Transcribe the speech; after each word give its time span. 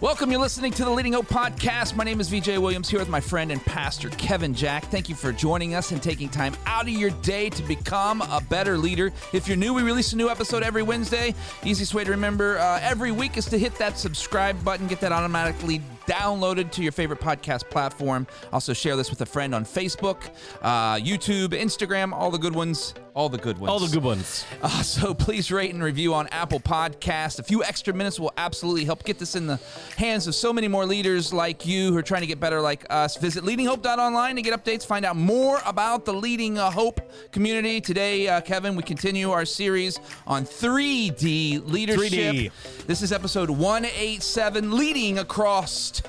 Welcome. 0.00 0.30
You're 0.30 0.40
listening 0.40 0.70
to 0.74 0.84
the 0.84 0.90
Leading 0.90 1.14
Hope 1.14 1.26
Podcast. 1.26 1.96
My 1.96 2.04
name 2.04 2.20
is 2.20 2.28
VJ 2.28 2.58
Williams 2.58 2.88
here 2.88 3.00
with 3.00 3.08
my 3.08 3.20
friend 3.20 3.50
and 3.50 3.60
pastor 3.64 4.10
Kevin 4.10 4.54
Jack. 4.54 4.84
Thank 4.84 5.08
you 5.08 5.16
for 5.16 5.32
joining 5.32 5.74
us 5.74 5.90
and 5.90 6.00
taking 6.00 6.28
time 6.28 6.56
out 6.66 6.82
of 6.82 6.90
your 6.90 7.10
day 7.10 7.50
to 7.50 7.62
become 7.64 8.22
a 8.22 8.40
better 8.48 8.78
leader. 8.78 9.12
If 9.32 9.48
you're 9.48 9.56
new, 9.56 9.74
we 9.74 9.82
release 9.82 10.12
a 10.12 10.16
new 10.16 10.28
episode 10.28 10.62
every 10.62 10.84
Wednesday. 10.84 11.34
Easiest 11.64 11.94
way 11.94 12.04
to 12.04 12.12
remember 12.12 12.58
uh, 12.58 12.78
every 12.80 13.10
week 13.10 13.36
is 13.36 13.46
to 13.46 13.58
hit 13.58 13.74
that 13.78 13.98
subscribe 13.98 14.62
button, 14.64 14.86
get 14.86 15.00
that 15.00 15.10
automatically 15.10 15.82
downloaded 16.06 16.70
to 16.70 16.82
your 16.84 16.92
favorite 16.92 17.18
podcast 17.18 17.68
platform. 17.68 18.24
Also, 18.52 18.72
share 18.72 18.94
this 18.94 19.10
with 19.10 19.20
a 19.22 19.26
friend 19.26 19.52
on 19.52 19.64
Facebook, 19.64 20.30
uh, 20.62 20.94
YouTube, 20.94 21.48
Instagram, 21.48 22.12
all 22.12 22.30
the 22.30 22.38
good 22.38 22.54
ones. 22.54 22.94
All 23.18 23.28
the 23.28 23.36
good 23.36 23.58
ones. 23.58 23.68
All 23.68 23.80
the 23.80 23.88
good 23.92 24.04
ones. 24.04 24.44
Uh, 24.60 24.82
so 24.82 25.14
please 25.14 25.50
rate 25.52 25.72
and 25.72 25.82
review 25.82 26.14
on 26.14 26.26
Apple 26.28 26.58
Podcast. 26.60 27.38
A 27.38 27.42
few 27.42 27.62
extra 27.62 27.94
minutes 27.94 28.18
will 28.18 28.32
absolutely 28.36 28.84
help 28.84 29.04
get 29.04 29.18
this 29.18 29.34
in 29.36 29.46
the 29.46 29.58
hands 29.96 30.26
of 30.26 30.34
so 30.34 30.52
many 30.52 30.66
more 30.68 30.84
leaders 30.84 31.32
like 31.32 31.64
you 31.64 31.90
who 31.92 31.96
are 31.96 32.02
trying 32.02 32.22
to 32.22 32.26
get 32.26 32.38
better 32.40 32.60
like 32.60 32.84
us. 32.90 33.16
Visit 33.16 33.44
leadinghope.online 33.44 34.36
to 34.36 34.42
get 34.42 34.52
updates, 34.52 34.84
find 34.84 35.04
out 35.04 35.16
more 35.16 35.60
about 35.64 36.04
the 36.04 36.12
Leading 36.12 36.56
Hope 36.56 37.00
community. 37.32 37.80
Today, 37.80 38.28
uh, 38.28 38.40
Kevin, 38.40 38.74
we 38.76 38.82
continue 38.82 39.30
our 39.30 39.44
series 39.44 39.98
on 40.26 40.44
3D 40.44 41.68
leadership. 41.70 42.34
3D. 42.34 42.86
This 42.86 43.02
is 43.02 43.12
episode 43.12 43.50
187, 43.50 44.76
Leading 44.76 45.18
Across. 45.18 46.02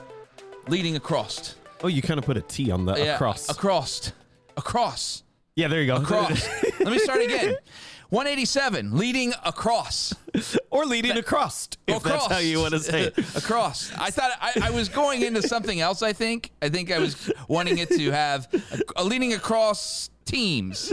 Leading 0.68 0.96
Across. 0.96 1.56
Oh, 1.84 1.88
you 1.88 2.02
kind 2.02 2.20
of 2.20 2.26
put 2.26 2.38
a 2.38 2.42
T 2.42 2.72
on 2.72 2.86
the 2.86 2.96
Yeah, 2.96 3.16
across. 3.16 3.50
Across. 3.50 4.12
Across. 4.58 5.24
Yeah, 5.56 5.68
there 5.68 5.82
you 5.82 5.88
go. 5.88 5.98
Across. 5.98 6.48
Let 6.80 6.92
me 6.92 7.00
start 7.00 7.22
again. 7.22 7.56
187, 8.10 8.98
leading 8.98 9.34
across. 9.46 10.14
or 10.72 10.86
leading 10.86 11.12
across, 11.12 11.70
if 11.88 11.98
across. 11.98 12.28
that's 12.28 12.34
how 12.34 12.40
you 12.40 12.60
want 12.60 12.74
to 12.74 12.80
say 12.80 13.04
it. 13.04 13.18
across. 13.36 13.92
I 13.98 14.10
thought 14.10 14.32
I, 14.42 14.54
I 14.64 14.70
was 14.72 14.90
going 14.90 15.22
into 15.22 15.44
something 15.44 15.80
else. 15.80 16.02
I 16.02 16.14
think. 16.14 16.52
I 16.62 16.70
think 16.70 16.92
I 16.92 16.98
was 16.98 17.32
wanting 17.48 17.78
it 17.78 17.90
to 17.90 18.12
have 18.12 18.48
a, 18.72 19.02
a 19.02 19.04
leading 19.04 19.34
across 19.34 20.10
teams, 20.26 20.92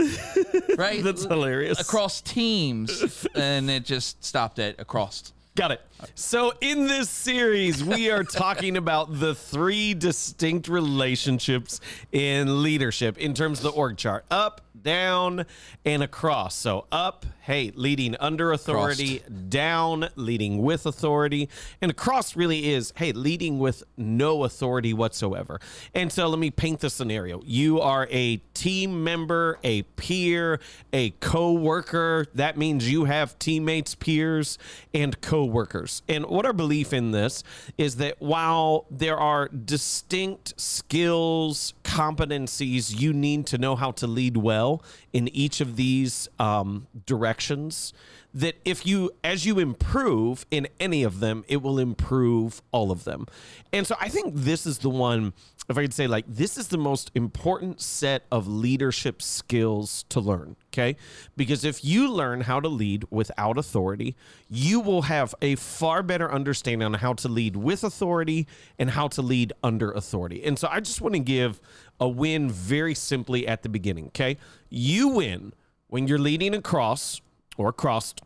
right? 0.77 1.03
That's 1.03 1.23
hilarious. 1.23 1.79
across 1.79 2.21
teams, 2.21 3.27
and 3.35 3.69
it 3.69 3.83
just 3.85 4.23
stopped 4.23 4.59
at 4.59 4.79
across. 4.79 5.33
Got 5.55 5.71
it. 5.71 5.81
So, 6.13 6.53
in 6.61 6.87
this 6.87 7.09
series, 7.09 7.83
we 7.83 8.11
are 8.11 8.23
talking 8.23 8.77
about 8.77 9.19
the 9.19 9.33
three 9.33 9.93
distinct 9.93 10.67
relationships 10.67 11.79
in 12.11 12.61
leadership 12.61 13.17
in 13.17 13.33
terms 13.33 13.59
of 13.59 13.63
the 13.63 13.71
org 13.71 13.97
chart 13.97 14.25
up, 14.29 14.61
down, 14.79 15.45
and 15.85 16.03
across. 16.03 16.55
So, 16.55 16.85
up, 16.91 17.25
hey, 17.41 17.71
leading 17.73 18.15
under 18.19 18.51
authority, 18.51 19.23
down, 19.49 20.09
leading 20.15 20.61
with 20.61 20.85
authority, 20.85 21.49
and 21.81 21.89
across 21.89 22.35
really 22.35 22.69
is, 22.69 22.93
hey, 22.95 23.11
leading 23.11 23.57
with 23.57 23.83
no 23.97 24.43
authority 24.43 24.93
whatsoever. 24.93 25.59
And 25.95 26.11
so, 26.11 26.27
let 26.27 26.39
me 26.39 26.51
paint 26.51 26.81
the 26.81 26.91
scenario. 26.91 27.41
You 27.43 27.81
are 27.81 28.07
a 28.11 28.37
team 28.53 29.03
member, 29.03 29.57
a 29.63 29.81
peer, 29.81 30.59
a 30.93 31.09
co 31.21 31.53
worker. 31.53 32.27
That 32.35 32.55
means 32.55 32.89
you 32.89 33.05
have 33.05 33.37
teammates, 33.39 33.95
peers, 33.95 34.59
and 34.93 35.19
co 35.21 35.43
workers. 35.45 35.86
And 36.07 36.25
what 36.25 36.45
our 36.45 36.53
belief 36.53 36.93
in 36.93 37.11
this 37.11 37.43
is 37.77 37.97
that 37.97 38.21
while 38.21 38.85
there 38.89 39.17
are 39.17 39.47
distinct 39.47 40.59
skills, 40.59 41.73
competencies 41.83 42.99
you 42.99 43.13
need 43.13 43.45
to 43.47 43.57
know 43.57 43.75
how 43.75 43.91
to 43.91 44.07
lead 44.07 44.37
well 44.37 44.83
in 45.13 45.27
each 45.29 45.61
of 45.61 45.75
these 45.75 46.29
um, 46.39 46.87
directions, 47.05 47.93
that 48.33 48.55
if 48.65 48.85
you, 48.85 49.11
as 49.23 49.45
you 49.45 49.57
improve 49.57 50.45
in 50.51 50.67
any 50.79 51.03
of 51.03 51.19
them, 51.19 51.43
it 51.47 51.61
will 51.61 51.79
improve 51.79 52.61
all 52.71 52.91
of 52.91 53.03
them. 53.03 53.25
And 53.73 53.87
so 53.87 53.95
I 53.99 54.09
think 54.09 54.33
this 54.35 54.65
is 54.65 54.79
the 54.79 54.89
one, 54.89 55.33
if 55.69 55.77
I 55.77 55.81
could 55.81 55.93
say, 55.93 56.07
like, 56.07 56.25
this 56.27 56.57
is 56.57 56.67
the 56.67 56.77
most 56.77 57.09
important 57.15 57.81
set 57.81 58.23
of 58.31 58.47
leadership 58.47 59.21
skills 59.21 60.05
to 60.09 60.19
learn. 60.19 60.55
Okay. 60.77 60.95
Because 61.35 61.65
if 61.65 61.83
you 61.83 62.11
learn 62.11 62.41
how 62.41 62.59
to 62.59 62.67
lead 62.67 63.05
without 63.09 63.57
authority, 63.57 64.15
you 64.47 64.79
will 64.79 65.03
have 65.03 65.33
a 65.41 65.55
far 65.55 66.03
better 66.03 66.31
understanding 66.31 66.85
on 66.85 66.93
how 66.95 67.13
to 67.13 67.27
lead 67.27 67.55
with 67.55 67.83
authority 67.83 68.47
and 68.77 68.91
how 68.91 69.07
to 69.09 69.21
lead 69.21 69.53
under 69.63 69.91
authority. 69.91 70.43
And 70.43 70.59
so 70.59 70.67
I 70.69 70.79
just 70.79 71.01
want 71.01 71.15
to 71.15 71.19
give 71.19 71.59
a 71.99 72.07
win 72.07 72.51
very 72.51 72.93
simply 72.93 73.47
at 73.47 73.63
the 73.63 73.69
beginning. 73.69 74.07
Okay. 74.07 74.37
You 74.69 75.07
win 75.09 75.53
when 75.87 76.07
you're 76.07 76.19
leading 76.19 76.53
across 76.53 77.21
or 77.57 77.73
crossed. 77.73 78.21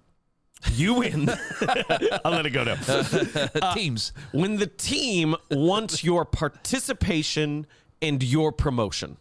You 0.73 0.95
win. 0.95 1.29
I'll 2.25 2.31
let 2.31 2.45
it 2.45 2.51
go 2.51 2.63
now. 2.63 2.75
Uh, 3.61 3.73
teams. 3.73 4.13
When 4.31 4.57
the 4.57 4.67
team 4.67 5.35
wants 5.49 6.03
your 6.03 6.25
participation 6.25 7.65
and 8.01 8.21
your 8.21 8.51
promotion. 8.51 9.17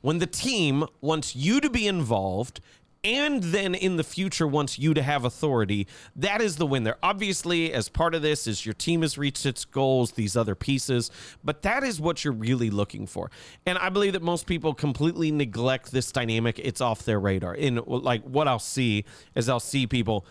When 0.00 0.18
the 0.18 0.26
team 0.26 0.84
wants 1.00 1.36
you 1.36 1.60
to 1.60 1.70
be 1.70 1.86
involved 1.86 2.60
and 3.02 3.42
then 3.42 3.74
in 3.74 3.96
the 3.96 4.04
future 4.04 4.46
wants 4.46 4.78
you 4.78 4.92
to 4.92 5.02
have 5.02 5.24
authority, 5.24 5.86
that 6.16 6.42
is 6.42 6.56
the 6.56 6.66
win 6.66 6.84
there. 6.84 6.98
Obviously, 7.02 7.72
as 7.72 7.88
part 7.88 8.14
of 8.14 8.20
this 8.20 8.46
is 8.46 8.66
your 8.66 8.74
team 8.74 9.00
has 9.02 9.16
reached 9.16 9.46
its 9.46 9.64
goals, 9.64 10.12
these 10.12 10.36
other 10.36 10.54
pieces, 10.54 11.10
but 11.42 11.62
that 11.62 11.82
is 11.82 12.00
what 12.00 12.24
you're 12.24 12.34
really 12.34 12.68
looking 12.68 13.06
for. 13.06 13.30
And 13.64 13.78
I 13.78 13.88
believe 13.88 14.12
that 14.12 14.22
most 14.22 14.46
people 14.46 14.74
completely 14.74 15.30
neglect 15.30 15.92
this 15.92 16.12
dynamic. 16.12 16.58
It's 16.58 16.80
off 16.80 17.04
their 17.04 17.20
radar. 17.20 17.54
In 17.54 17.80
like 17.86 18.22
what 18.24 18.46
I'll 18.48 18.58
see 18.58 19.04
is 19.34 19.48
I'll 19.48 19.60
see 19.60 19.86
people 19.86 20.26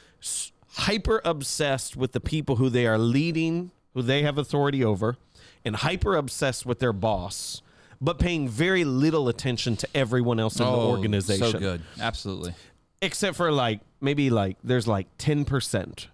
hyper 0.74 1.22
obsessed 1.25 1.96
with 1.96 2.12
the 2.12 2.19
people 2.19 2.57
who 2.57 2.69
they 2.69 2.86
are 2.86 3.00
leading, 3.00 3.72
who 3.96 4.03
they 4.03 4.22
have 4.22 4.38
authority 4.38 4.84
over, 4.84 5.18
and 5.66 5.75
hyper 5.75 6.16
obsessed 6.16 6.66
with 6.66 6.80
their 6.80 6.94
boss, 6.94 7.63
but 8.01 8.19
paying 8.19 8.47
very 8.47 8.83
little 8.83 9.27
attention 9.29 9.75
to 9.77 9.87
everyone 9.95 10.39
else 10.39 10.59
in 10.59 10.65
the 10.65 10.71
organization. 10.71 11.43
Oh, 11.45 11.51
So 11.51 11.59
good. 11.59 11.81
Absolutely. 11.99 12.53
Except 13.01 13.35
for 13.37 13.51
like 13.51 13.79
maybe 14.01 14.29
like 14.29 14.57
there's 14.63 14.87
like 14.87 15.07
10%. 15.17 16.07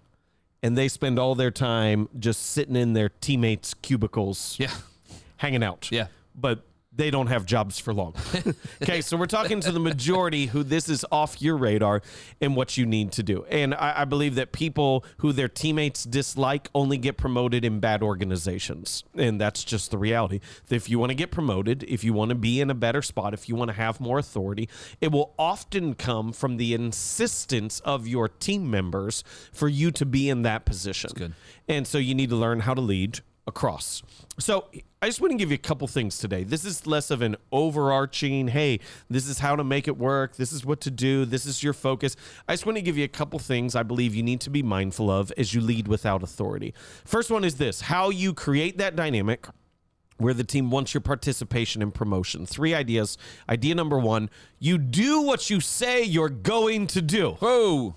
And 0.62 0.76
they 0.76 0.88
spend 0.88 1.18
all 1.18 1.34
their 1.34 1.50
time 1.52 2.08
just 2.18 2.44
sitting 2.50 2.74
in 2.76 2.92
their 2.94 3.10
teammates' 3.20 3.74
cubicles 3.74 4.56
Yeah. 4.58 4.72
hanging 5.36 5.62
out. 5.62 5.88
Yeah. 5.92 6.06
But 6.34 6.64
they 6.96 7.10
don't 7.10 7.26
have 7.26 7.46
jobs 7.46 7.78
for 7.78 7.92
long. 7.92 8.14
okay, 8.82 9.00
so 9.00 9.16
we're 9.16 9.26
talking 9.26 9.60
to 9.60 9.70
the 9.70 9.80
majority 9.80 10.46
who 10.46 10.62
this 10.62 10.88
is 10.88 11.04
off 11.12 11.42
your 11.42 11.56
radar 11.56 12.02
and 12.40 12.56
what 12.56 12.76
you 12.76 12.86
need 12.86 13.12
to 13.12 13.22
do. 13.22 13.44
And 13.50 13.74
I, 13.74 14.02
I 14.02 14.04
believe 14.04 14.34
that 14.36 14.52
people 14.52 15.04
who 15.18 15.32
their 15.32 15.48
teammates 15.48 16.04
dislike 16.04 16.68
only 16.74 16.96
get 16.96 17.16
promoted 17.16 17.64
in 17.64 17.80
bad 17.80 18.02
organizations. 18.02 19.04
And 19.14 19.40
that's 19.40 19.64
just 19.64 19.90
the 19.90 19.98
reality. 19.98 20.40
If 20.70 20.88
you 20.88 20.98
want 20.98 21.10
to 21.10 21.14
get 21.14 21.30
promoted, 21.30 21.82
if 21.84 22.02
you 22.02 22.12
want 22.12 22.30
to 22.30 22.34
be 22.34 22.60
in 22.60 22.70
a 22.70 22.74
better 22.74 23.02
spot, 23.02 23.34
if 23.34 23.48
you 23.48 23.54
want 23.54 23.68
to 23.68 23.76
have 23.76 24.00
more 24.00 24.18
authority, 24.18 24.68
it 25.00 25.12
will 25.12 25.34
often 25.38 25.94
come 25.94 26.32
from 26.32 26.56
the 26.56 26.74
insistence 26.74 27.80
of 27.80 28.08
your 28.08 28.28
team 28.28 28.70
members 28.70 29.22
for 29.52 29.68
you 29.68 29.90
to 29.90 30.06
be 30.06 30.28
in 30.28 30.42
that 30.42 30.64
position. 30.64 31.08
That's 31.08 31.18
good. 31.18 31.32
And 31.68 31.86
so 31.86 31.98
you 31.98 32.14
need 32.14 32.30
to 32.30 32.36
learn 32.36 32.60
how 32.60 32.74
to 32.74 32.80
lead 32.80 33.20
across. 33.46 34.02
So 34.38 34.66
I 35.00 35.06
just 35.06 35.20
want 35.20 35.30
to 35.30 35.36
give 35.36 35.50
you 35.50 35.54
a 35.54 35.58
couple 35.58 35.86
things 35.86 36.18
today. 36.18 36.42
This 36.42 36.64
is 36.64 36.86
less 36.86 37.10
of 37.10 37.22
an 37.22 37.36
overarching, 37.52 38.48
hey, 38.48 38.80
this 39.08 39.28
is 39.28 39.38
how 39.38 39.56
to 39.56 39.64
make 39.64 39.86
it 39.88 39.96
work. 39.96 40.36
This 40.36 40.52
is 40.52 40.64
what 40.64 40.80
to 40.82 40.90
do. 40.90 41.24
This 41.24 41.46
is 41.46 41.62
your 41.62 41.72
focus. 41.72 42.16
I 42.48 42.54
just 42.54 42.66
want 42.66 42.76
to 42.76 42.82
give 42.82 42.98
you 42.98 43.04
a 43.04 43.08
couple 43.08 43.38
things 43.38 43.76
I 43.76 43.82
believe 43.82 44.14
you 44.14 44.22
need 44.22 44.40
to 44.42 44.50
be 44.50 44.62
mindful 44.62 45.10
of 45.10 45.32
as 45.36 45.54
you 45.54 45.60
lead 45.60 45.88
without 45.88 46.22
authority. 46.22 46.74
First 47.04 47.30
one 47.30 47.44
is 47.44 47.56
this 47.56 47.82
how 47.82 48.10
you 48.10 48.34
create 48.34 48.78
that 48.78 48.96
dynamic 48.96 49.46
where 50.18 50.34
the 50.34 50.44
team 50.44 50.70
wants 50.70 50.94
your 50.94 51.02
participation 51.02 51.82
and 51.82 51.94
promotion. 51.94 52.46
Three 52.46 52.74
ideas. 52.74 53.18
Idea 53.48 53.74
number 53.74 53.98
one 53.98 54.28
you 54.58 54.78
do 54.78 55.22
what 55.22 55.50
you 55.50 55.60
say 55.60 56.02
you're 56.02 56.28
going 56.28 56.86
to 56.88 57.02
do. 57.02 57.32
Whoa. 57.32 57.94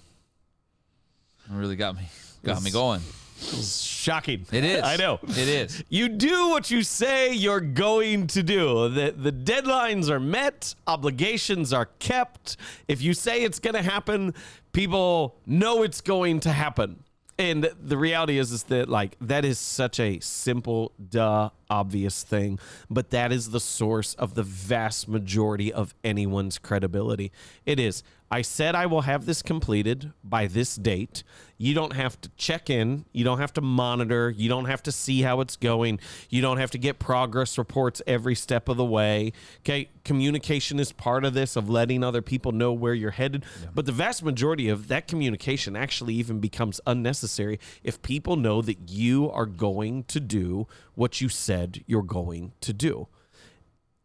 Really 1.49 1.75
got 1.75 1.95
me. 1.95 2.03
Got 2.43 2.61
me 2.61 2.71
going. 2.71 3.01
Shocking. 3.39 4.45
It 4.51 4.63
is. 4.63 4.83
I 4.83 4.95
know. 4.97 5.19
It 5.23 5.37
is. 5.37 5.83
You 5.89 6.09
do 6.09 6.49
what 6.49 6.69
you 6.69 6.83
say 6.83 7.33
you're 7.33 7.59
going 7.61 8.27
to 8.27 8.43
do. 8.43 8.89
The, 8.89 9.11
the 9.11 9.31
deadlines 9.31 10.09
are 10.09 10.19
met, 10.19 10.75
obligations 10.87 11.71
are 11.71 11.87
kept. 11.99 12.57
If 12.87 13.01
you 13.01 13.13
say 13.13 13.43
it's 13.43 13.59
going 13.59 13.75
to 13.75 13.81
happen, 13.81 14.33
people 14.73 15.37
know 15.45 15.83
it's 15.83 16.01
going 16.01 16.41
to 16.41 16.51
happen. 16.51 17.03
And 17.37 17.69
the 17.81 17.97
reality 17.97 18.37
is, 18.37 18.51
is 18.51 18.63
that 18.63 18.89
like 18.89 19.15
that 19.21 19.45
is 19.45 19.57
such 19.57 19.99
a 19.99 20.19
simple, 20.19 20.91
duh, 21.09 21.49
obvious 21.69 22.23
thing, 22.23 22.59
but 22.89 23.09
that 23.11 23.31
is 23.31 23.51
the 23.51 23.59
source 23.59 24.13
of 24.15 24.35
the 24.35 24.43
vast 24.43 25.07
majority 25.07 25.71
of 25.71 25.93
anyone's 26.03 26.57
credibility. 26.57 27.31
It 27.65 27.79
is. 27.79 28.03
I 28.31 28.43
said 28.43 28.75
I 28.75 28.85
will 28.85 29.01
have 29.01 29.25
this 29.25 29.41
completed 29.41 30.13
by 30.23 30.45
this 30.45 30.75
date. 30.75 31.23
You 31.57 31.73
don't 31.73 31.93
have 31.93 32.21
to 32.21 32.29
check 32.37 32.69
in. 32.69 33.05
You 33.11 33.23
don't 33.23 33.39
have 33.39 33.53
to 33.53 33.61
monitor. 33.61 34.29
You 34.29 34.47
don't 34.49 34.65
have 34.65 34.83
to 34.83 34.91
see 34.91 35.23
how 35.23 35.41
it's 35.41 35.57
going. 35.57 35.99
You 36.29 36.41
don't 36.41 36.57
have 36.57 36.71
to 36.71 36.77
get 36.77 36.99
progress 36.99 37.57
reports 37.57 38.03
every 38.05 38.35
step 38.35 38.69
of 38.69 38.77
the 38.77 38.85
way. 38.85 39.33
Okay. 39.61 39.89
Communication 40.05 40.79
is 40.79 40.91
part 40.91 41.25
of 41.25 41.33
this, 41.33 41.55
of 41.55 41.69
letting 41.69 42.03
other 42.03 42.21
people 42.21 42.51
know 42.51 42.71
where 42.71 42.93
you're 42.93 43.11
headed. 43.11 43.43
But 43.73 43.87
the 43.87 43.91
vast 43.91 44.23
majority 44.23 44.69
of 44.69 44.87
that 44.89 45.07
communication 45.07 45.75
actually 45.75 46.13
even 46.13 46.39
becomes 46.39 46.79
unnecessary 46.85 47.59
if 47.83 48.01
people 48.01 48.35
know 48.35 48.61
that 48.61 48.89
you 48.89 49.29
are 49.31 49.45
going 49.45 50.03
to 50.05 50.19
do 50.19 50.67
what 50.95 51.19
you 51.19 51.29
said 51.29 51.58
you're 51.87 52.01
going 52.01 52.53
to 52.61 52.73
do. 52.73 53.07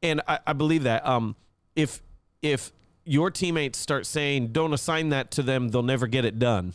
And 0.02 0.20
I, 0.28 0.38
I 0.46 0.52
believe 0.52 0.82
that 0.82 1.06
um, 1.06 1.36
if 1.74 2.02
if 2.42 2.72
your 3.04 3.30
teammates 3.30 3.78
start 3.78 4.06
saying, 4.06 4.48
don't 4.48 4.72
assign 4.72 5.10
that 5.10 5.30
to 5.32 5.42
them, 5.42 5.68
they'll 5.68 5.82
never 5.82 6.06
get 6.06 6.24
it 6.24 6.38
done. 6.38 6.72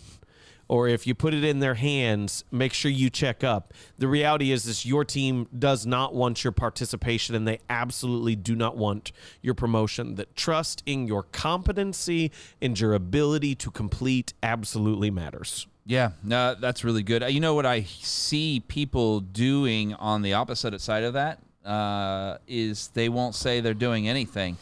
Or 0.68 0.88
if 0.88 1.08
you 1.08 1.16
put 1.16 1.34
it 1.34 1.44
in 1.44 1.60
their 1.60 1.74
hands, 1.74 2.44
make 2.52 2.74
sure 2.74 2.92
you 2.92 3.10
check 3.10 3.44
up. 3.44 3.74
The 3.98 4.08
reality 4.08 4.52
is 4.52 4.66
this 4.66 4.86
your 4.86 5.04
team 5.04 5.48
does 5.58 5.88
not 5.88 6.14
want 6.14 6.44
your 6.44 6.52
participation 6.52 7.34
and 7.34 7.48
they 7.48 7.60
absolutely 7.70 8.36
do 8.36 8.56
not 8.56 8.78
want 8.78 9.12
your 9.42 9.56
promotion. 9.56 10.14
That 10.16 10.36
trust 10.36 10.84
in 10.86 11.08
your 11.08 11.24
competency 11.24 12.32
and 12.62 12.80
your 12.80 12.94
ability 12.94 13.56
to 13.56 13.72
complete 13.72 14.34
absolutely 14.44 15.10
matters. 15.10 15.66
Yeah, 15.86 16.12
no, 16.24 16.56
that's 16.56 16.84
really 16.84 17.04
good. 17.04 17.24
Uh, 17.24 17.28
You 17.28 17.40
know 17.40 17.54
what 17.56 17.66
I 17.66 17.82
see 17.84 18.62
people 18.68 19.20
doing 19.22 19.94
on 19.96 20.22
the 20.22 20.34
opposite 20.34 20.80
side 20.82 21.04
of 21.04 21.14
that 21.14 21.40
uh, 21.66 22.38
is 22.48 22.90
they 22.94 23.10
won't 23.10 23.36
say 23.36 23.60
they're 23.60 23.74
doing 23.74 24.08
anything, 24.08 24.58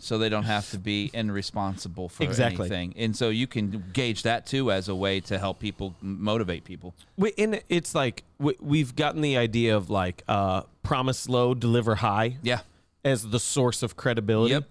so 0.00 0.16
they 0.18 0.28
don't 0.28 0.44
have 0.44 0.70
to 0.70 0.78
be 0.78 1.10
and 1.14 1.32
responsible 1.32 2.08
for 2.08 2.22
Exactly. 2.24 2.66
anything. 2.66 2.94
And 2.96 3.16
so 3.16 3.28
you 3.28 3.46
can 3.46 3.84
gauge 3.92 4.22
that 4.22 4.46
too 4.46 4.70
as 4.70 4.88
a 4.88 4.94
way 4.94 5.20
to 5.20 5.38
help 5.38 5.58
people 5.58 5.94
motivate 6.00 6.64
people. 6.64 6.94
We, 7.16 7.32
and 7.38 7.62
it's 7.68 7.94
like 7.94 8.24
we, 8.38 8.54
we've 8.60 8.96
gotten 8.96 9.20
the 9.20 9.36
idea 9.36 9.76
of 9.76 9.90
like 9.90 10.22
uh, 10.28 10.62
promise 10.82 11.28
low, 11.28 11.54
deliver 11.54 11.96
high 11.96 12.36
Yeah. 12.42 12.60
as 13.04 13.28
the 13.30 13.40
source 13.40 13.82
of 13.82 13.96
credibility. 13.96 14.52
Yep. 14.54 14.64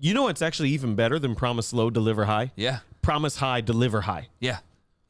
You 0.00 0.14
know 0.14 0.28
it's 0.28 0.42
actually 0.42 0.70
even 0.70 0.94
better 0.94 1.18
than 1.18 1.34
promise 1.36 1.72
low, 1.72 1.88
deliver 1.90 2.24
high? 2.26 2.50
Yeah. 2.56 2.80
Promise 3.02 3.36
high, 3.36 3.60
deliver 3.60 4.02
high. 4.02 4.28
Yeah. 4.40 4.58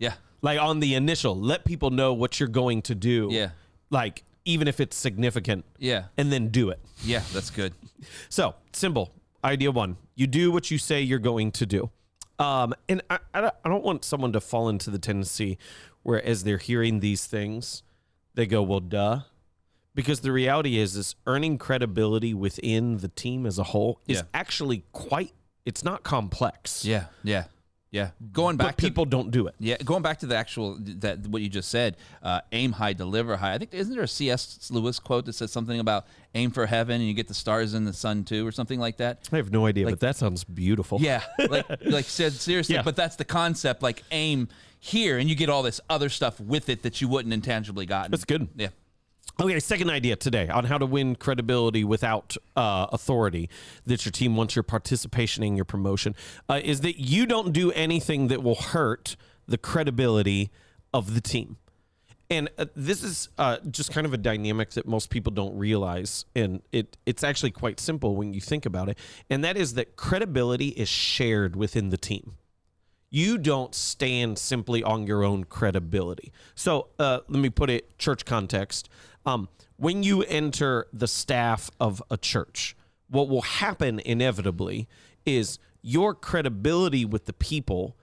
Yeah. 0.02 0.14
Like 0.42 0.58
on 0.60 0.80
the 0.80 0.94
initial, 0.94 1.34
let 1.38 1.64
people 1.64 1.90
know 1.90 2.12
what 2.12 2.40
you're 2.40 2.48
going 2.48 2.82
to 2.82 2.94
do. 2.94 3.28
Yeah. 3.30 3.50
Like 3.90 4.24
even 4.44 4.66
if 4.66 4.80
it's 4.80 4.96
significant, 4.96 5.64
Yeah. 5.78 6.06
and 6.16 6.32
then 6.32 6.48
do 6.48 6.70
it. 6.70 6.80
Yeah. 7.04 7.22
That's 7.32 7.50
good. 7.50 7.72
So 8.28 8.54
simple. 8.72 9.12
Idea 9.44 9.70
one: 9.70 9.96
you 10.16 10.26
do 10.26 10.50
what 10.50 10.70
you 10.72 10.78
say 10.78 11.00
you're 11.02 11.20
going 11.32 11.52
to 11.52 11.66
do. 11.66 11.90
Um, 12.40 12.74
and 12.88 13.00
I, 13.08 13.18
I 13.32 13.40
don't- 13.42 13.54
I 13.64 13.68
don't 13.68 13.84
want 13.84 14.04
someone 14.04 14.32
to 14.32 14.40
fall 14.40 14.68
into 14.68 14.90
the 14.90 14.98
tendency 14.98 15.56
where, 16.02 16.20
as 16.24 16.42
they're 16.42 16.58
hearing 16.58 16.98
these 16.98 17.26
things, 17.26 17.84
they 18.34 18.46
go, 18.46 18.60
"Well, 18.62 18.80
duh," 18.80 19.20
because 19.94 20.20
the 20.20 20.32
reality 20.32 20.78
is, 20.78 20.96
is 20.96 21.14
earning 21.28 21.58
credibility 21.58 22.34
within 22.34 22.96
the 22.98 23.08
team 23.08 23.46
as 23.46 23.56
a 23.58 23.64
whole 23.70 24.00
is 24.08 24.16
Yeah. 24.18 24.22
actually 24.34 24.82
quite. 24.90 25.32
It's 25.64 25.84
not 25.84 26.02
complex. 26.02 26.84
Yeah. 26.84 27.04
Yeah. 27.22 27.44
Yeah. 27.92 28.10
Going 28.32 28.56
back 28.56 28.68
but 28.68 28.76
people 28.78 29.04
don't 29.04 29.30
do 29.30 29.46
it. 29.46 29.54
yeah, 29.60 29.76
going 29.84 30.02
back 30.02 30.18
to 30.20 30.26
the 30.26 30.34
actual 30.34 30.76
that 30.80 31.26
what 31.26 31.42
you 31.42 31.48
just 31.50 31.68
said, 31.70 31.98
uh, 32.22 32.40
aim 32.50 32.72
high, 32.72 32.94
deliver 32.94 33.36
high. 33.36 33.52
I 33.52 33.58
think 33.58 33.72
isn't 33.74 33.94
there 33.94 34.02
a 34.02 34.08
C.S. 34.08 34.70
Lewis 34.72 34.98
quote 34.98 35.26
that 35.26 35.34
says 35.34 35.52
something 35.52 35.78
about 35.78 36.06
aim 36.34 36.50
for 36.50 36.64
heaven 36.66 36.96
and 37.02 37.04
you 37.06 37.12
get 37.14 37.28
the 37.28 37.34
stars 37.34 37.74
in 37.74 37.84
the 37.84 37.92
sun 37.92 38.24
too, 38.24 38.46
or 38.46 38.50
something 38.50 38.80
like 38.80 38.96
that? 38.96 39.28
I 39.30 39.36
have 39.36 39.52
no 39.52 39.66
idea, 39.66 39.84
Like- 39.84 39.92
but 39.94 40.00
that 40.00 40.16
sounds 40.16 40.42
beautiful. 40.42 40.98
Yeah, 41.02 41.22
like 41.50 41.66
like 41.84 42.06
said 42.06 42.32
seriously, 42.32 42.74
Yeah. 42.76 42.82
but 42.82 42.96
that's 42.96 43.16
the 43.16 43.26
concept. 43.26 43.82
Like 43.82 44.02
aim 44.10 44.48
here, 44.80 45.18
and 45.18 45.28
you 45.28 45.36
get 45.36 45.48
all 45.50 45.62
this 45.62 45.80
other 45.90 46.08
stuff 46.08 46.40
with 46.40 46.68
it 46.70 46.82
that 46.82 47.00
you 47.02 47.08
wouldn't 47.08 47.32
intangibly 47.34 47.84
gotten. 47.86 48.10
That's 48.10 48.24
good. 48.24 48.48
Yeah, 48.56 48.68
Okay, 49.40 49.58
second 49.60 49.88
idea 49.88 50.14
today 50.14 50.48
on 50.48 50.66
how 50.66 50.76
to 50.76 50.84
win 50.84 51.16
credibility 51.16 51.84
without 51.84 52.36
uh, 52.54 52.86
authority 52.92 53.48
that 53.86 54.04
your 54.04 54.12
team 54.12 54.36
wants 54.36 54.54
your 54.54 54.62
participation 54.62 55.42
in 55.42 55.56
your 55.56 55.64
promotion 55.64 56.14
uh, 56.50 56.60
is 56.62 56.82
that 56.82 57.00
you 57.00 57.24
don't 57.24 57.52
do 57.52 57.72
anything 57.72 58.28
that 58.28 58.42
will 58.42 58.56
hurt 58.56 59.16
the 59.48 59.56
credibility 59.56 60.50
of 60.92 61.14
the 61.14 61.20
team. 61.20 61.56
And 62.28 62.50
uh, 62.58 62.66
this 62.76 63.02
is 63.02 63.30
uh, 63.38 63.56
just 63.70 63.90
kind 63.90 64.06
of 64.06 64.12
a 64.12 64.18
dynamic 64.18 64.70
that 64.70 64.86
most 64.86 65.10
people 65.10 65.32
don't 65.32 65.56
realize, 65.56 66.24
and 66.34 66.62
it 66.70 66.96
it's 67.04 67.24
actually 67.24 67.50
quite 67.50 67.80
simple 67.80 68.16
when 68.16 68.32
you 68.32 68.40
think 68.40 68.64
about 68.64 68.88
it. 68.88 68.98
And 69.28 69.42
that 69.44 69.56
is 69.56 69.74
that 69.74 69.96
credibility 69.96 70.68
is 70.68 70.88
shared 70.88 71.56
within 71.56 71.90
the 71.90 71.98
team 71.98 72.36
you 73.14 73.36
don't 73.36 73.74
stand 73.74 74.38
simply 74.38 74.82
on 74.82 75.06
your 75.06 75.22
own 75.22 75.44
credibility. 75.44 76.32
So 76.54 76.88
uh, 76.98 77.20
let 77.28 77.40
me 77.40 77.50
put 77.50 77.68
it 77.68 77.98
church 77.98 78.24
context. 78.24 78.88
Um, 79.26 79.50
when 79.76 80.02
you 80.02 80.22
enter 80.22 80.86
the 80.94 81.06
staff 81.06 81.70
of 81.78 82.02
a 82.10 82.16
church, 82.16 82.74
what 83.08 83.28
will 83.28 83.42
happen 83.42 84.00
inevitably 84.00 84.88
is 85.26 85.58
your 85.82 86.14
credibility 86.14 87.04
with 87.04 87.26
the 87.26 87.34
people 87.34 87.98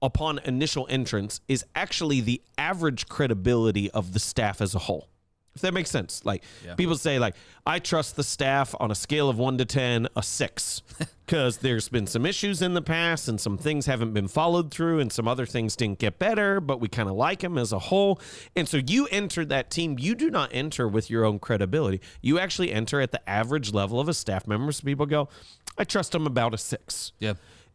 upon 0.00 0.38
initial 0.46 0.86
entrance 0.88 1.42
is 1.46 1.64
actually 1.74 2.22
the 2.22 2.40
average 2.56 3.06
credibility 3.06 3.90
of 3.90 4.14
the 4.14 4.18
staff 4.18 4.62
as 4.62 4.74
a 4.74 4.80
whole. 4.80 5.10
If 5.54 5.62
that 5.62 5.72
makes 5.72 5.90
sense. 5.90 6.24
Like 6.24 6.42
people 6.76 6.96
say 6.96 7.18
like 7.18 7.36
I 7.64 7.78
trust 7.78 8.16
the 8.16 8.24
staff 8.24 8.74
on 8.80 8.90
a 8.90 8.94
scale 8.94 9.28
of 9.28 9.38
1 9.38 9.58
to 9.58 9.64
10 9.64 10.08
a 10.16 10.22
6 10.22 10.82
cuz 11.28 11.58
there's 11.58 11.88
been 11.88 12.06
some 12.06 12.26
issues 12.26 12.60
in 12.60 12.74
the 12.74 12.82
past 12.82 13.28
and 13.28 13.40
some 13.40 13.56
things 13.56 13.86
haven't 13.86 14.12
been 14.12 14.28
followed 14.28 14.70
through 14.72 14.98
and 15.00 15.12
some 15.12 15.28
other 15.28 15.46
things 15.46 15.76
didn't 15.76 15.98
get 16.00 16.18
better, 16.18 16.60
but 16.60 16.80
we 16.80 16.88
kind 16.88 17.08
of 17.08 17.14
like 17.14 17.40
them 17.40 17.56
as 17.56 17.72
a 17.72 17.78
whole. 17.78 18.20
And 18.56 18.68
so 18.68 18.78
you 18.78 19.06
enter 19.12 19.44
that 19.44 19.70
team, 19.70 19.96
you 19.98 20.14
do 20.14 20.28
not 20.30 20.50
enter 20.52 20.88
with 20.88 21.08
your 21.08 21.24
own 21.24 21.38
credibility. 21.38 22.00
You 22.20 22.38
actually 22.38 22.72
enter 22.72 23.00
at 23.00 23.12
the 23.12 23.28
average 23.30 23.72
level 23.72 24.00
of 24.00 24.08
a 24.08 24.14
staff 24.14 24.46
member. 24.46 24.72
So 24.72 24.82
people 24.84 25.06
go, 25.06 25.28
I 25.78 25.84
trust 25.84 26.12
them 26.12 26.26
about 26.26 26.52
a 26.54 26.58
6. 26.58 27.12
yeah, 27.20 27.34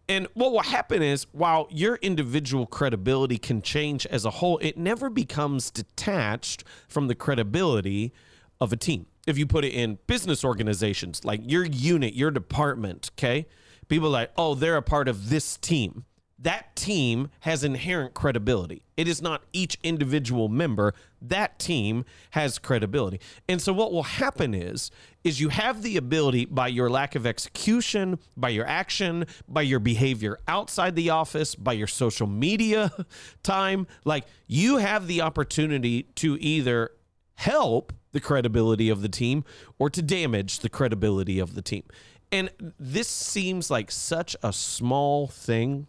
And 0.09 0.27
what 0.33 0.51
will 0.51 0.63
happen 0.63 1.03
is, 1.03 1.27
while 1.33 1.67
your 1.69 1.97
individual 1.97 2.65
credibility 2.65 3.37
can 3.37 3.61
change 3.61 4.07
as 4.07 4.25
a 4.25 4.31
whole, 4.31 4.57
it 4.57 4.75
never 4.75 5.07
becomes 5.07 5.69
detached 5.69 6.63
from 6.87 7.07
the 7.07 7.13
credibility 7.13 8.11
of 8.59 8.73
a 8.73 8.75
team. 8.75 9.05
If 9.27 9.37
you 9.37 9.45
put 9.45 9.63
it 9.63 9.71
in 9.71 9.99
business 10.07 10.43
organizations, 10.43 11.23
like 11.23 11.41
your 11.43 11.63
unit, 11.63 12.15
your 12.15 12.31
department, 12.31 13.11
okay? 13.13 13.45
People 13.87 14.09
like, 14.09 14.31
oh, 14.35 14.55
they're 14.55 14.77
a 14.77 14.81
part 14.81 15.07
of 15.07 15.29
this 15.29 15.57
team. 15.57 16.05
That 16.41 16.73
team 16.75 17.31
has 17.41 17.65
inherent 17.65 18.13
credibility. 18.13 18.81
It 18.95 19.09
is 19.09 19.21
not 19.21 19.43
each 19.51 19.77
individual 19.83 20.47
member. 20.47 20.93
That 21.21 21.59
team 21.59 22.05
has 22.31 22.57
credibility. 22.57 23.19
And 23.49 23.61
so 23.61 23.73
what 23.73 23.91
will 23.91 24.03
happen 24.03 24.53
is 24.53 24.89
is 25.25 25.41
you 25.41 25.49
have 25.49 25.81
the 25.81 25.97
ability 25.97 26.45
by 26.45 26.69
your 26.69 26.89
lack 26.89 27.15
of 27.15 27.25
execution, 27.25 28.19
by 28.37 28.49
your 28.49 28.65
action, 28.65 29.25
by 29.49 29.63
your 29.63 29.79
behavior 29.79 30.39
outside 30.47 30.95
the 30.95 31.09
office, 31.09 31.55
by 31.55 31.73
your 31.73 31.87
social 31.87 32.27
media 32.27 32.89
time, 33.43 33.85
like 34.05 34.25
you 34.47 34.77
have 34.77 35.07
the 35.07 35.19
opportunity 35.19 36.03
to 36.15 36.37
either 36.39 36.91
help 37.35 37.91
the 38.13 38.21
credibility 38.21 38.89
of 38.89 39.01
the 39.01 39.09
team 39.09 39.43
or 39.77 39.89
to 39.89 40.01
damage 40.01 40.59
the 40.59 40.69
credibility 40.69 41.37
of 41.37 41.53
the 41.53 41.61
team. 41.61 41.83
And 42.31 42.49
this 42.79 43.07
seems 43.09 43.69
like 43.69 43.91
such 43.91 44.35
a 44.41 44.53
small 44.53 45.27
thing 45.27 45.87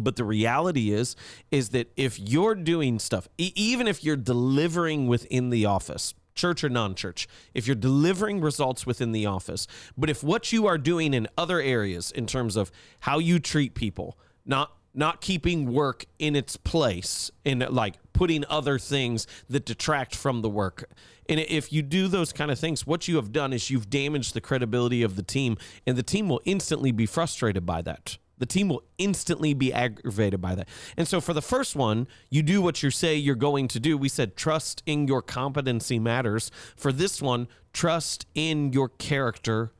but 0.00 0.16
the 0.16 0.24
reality 0.24 0.92
is 0.92 1.16
is 1.50 1.70
that 1.70 1.90
if 1.96 2.18
you're 2.18 2.54
doing 2.54 2.98
stuff 2.98 3.28
e- 3.38 3.52
even 3.54 3.86
if 3.86 4.02
you're 4.04 4.16
delivering 4.16 5.06
within 5.06 5.50
the 5.50 5.66
office 5.66 6.14
church 6.34 6.64
or 6.64 6.68
non-church 6.68 7.28
if 7.54 7.66
you're 7.66 7.76
delivering 7.76 8.40
results 8.40 8.86
within 8.86 9.12
the 9.12 9.26
office 9.26 9.66
but 9.96 10.08
if 10.08 10.22
what 10.22 10.52
you 10.52 10.66
are 10.66 10.78
doing 10.78 11.12
in 11.12 11.26
other 11.36 11.60
areas 11.60 12.10
in 12.12 12.26
terms 12.26 12.56
of 12.56 12.70
how 13.00 13.18
you 13.18 13.38
treat 13.38 13.74
people 13.74 14.18
not 14.44 14.72
not 14.94 15.20
keeping 15.20 15.72
work 15.72 16.04
in 16.18 16.34
its 16.34 16.56
place 16.56 17.30
and 17.44 17.66
like 17.70 17.94
putting 18.12 18.44
other 18.48 18.78
things 18.78 19.26
that 19.48 19.64
detract 19.64 20.14
from 20.14 20.42
the 20.42 20.50
work. 20.50 20.90
And 21.28 21.38
if 21.38 21.72
you 21.72 21.82
do 21.82 22.08
those 22.08 22.32
kind 22.32 22.50
of 22.50 22.58
things 22.58 22.86
what 22.86 23.06
you 23.06 23.16
have 23.16 23.32
done 23.32 23.52
is 23.52 23.70
you've 23.70 23.88
damaged 23.88 24.34
the 24.34 24.40
credibility 24.40 25.02
of 25.02 25.16
the 25.16 25.22
team 25.22 25.56
and 25.86 25.96
the 25.96 26.02
team 26.02 26.28
will 26.28 26.40
instantly 26.44 26.90
be 26.90 27.06
frustrated 27.06 27.64
by 27.64 27.82
that 27.82 28.18
the 28.40 28.46
team 28.46 28.68
will 28.68 28.82
instantly 28.98 29.54
be 29.54 29.72
aggravated 29.72 30.40
by 30.40 30.56
that. 30.56 30.68
And 30.96 31.06
so 31.06 31.20
for 31.20 31.32
the 31.32 31.42
first 31.42 31.76
one, 31.76 32.08
you 32.30 32.42
do 32.42 32.60
what 32.60 32.82
you 32.82 32.90
say 32.90 33.14
you're 33.14 33.36
going 33.36 33.68
to 33.68 33.78
do. 33.78 33.96
We 33.96 34.08
said 34.08 34.34
trust 34.34 34.82
in 34.86 35.06
your 35.06 35.22
competency 35.22 35.98
matters. 35.98 36.50
For 36.74 36.90
this 36.90 37.22
one, 37.22 37.46
trust 37.72 38.26
in 38.34 38.72
your 38.72 38.88
character 38.88 39.72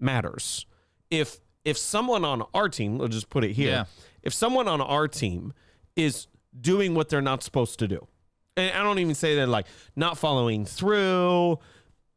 matters. 0.00 0.66
If 1.10 1.38
if 1.64 1.76
someone 1.76 2.24
on 2.24 2.44
our 2.54 2.68
team, 2.68 2.98
let's 2.98 3.14
just 3.14 3.28
put 3.28 3.44
it 3.44 3.52
here. 3.52 3.70
Yeah. 3.70 3.84
If 4.22 4.32
someone 4.32 4.66
on 4.66 4.80
our 4.80 5.06
team 5.06 5.52
is 5.94 6.26
doing 6.58 6.94
what 6.94 7.08
they're 7.08 7.20
not 7.20 7.42
supposed 7.42 7.78
to 7.80 7.88
do. 7.88 8.06
And 8.56 8.72
I 8.74 8.82
don't 8.82 8.98
even 8.98 9.14
say 9.14 9.36
that 9.36 9.48
like 9.48 9.66
not 9.94 10.16
following 10.16 10.64
through, 10.64 11.58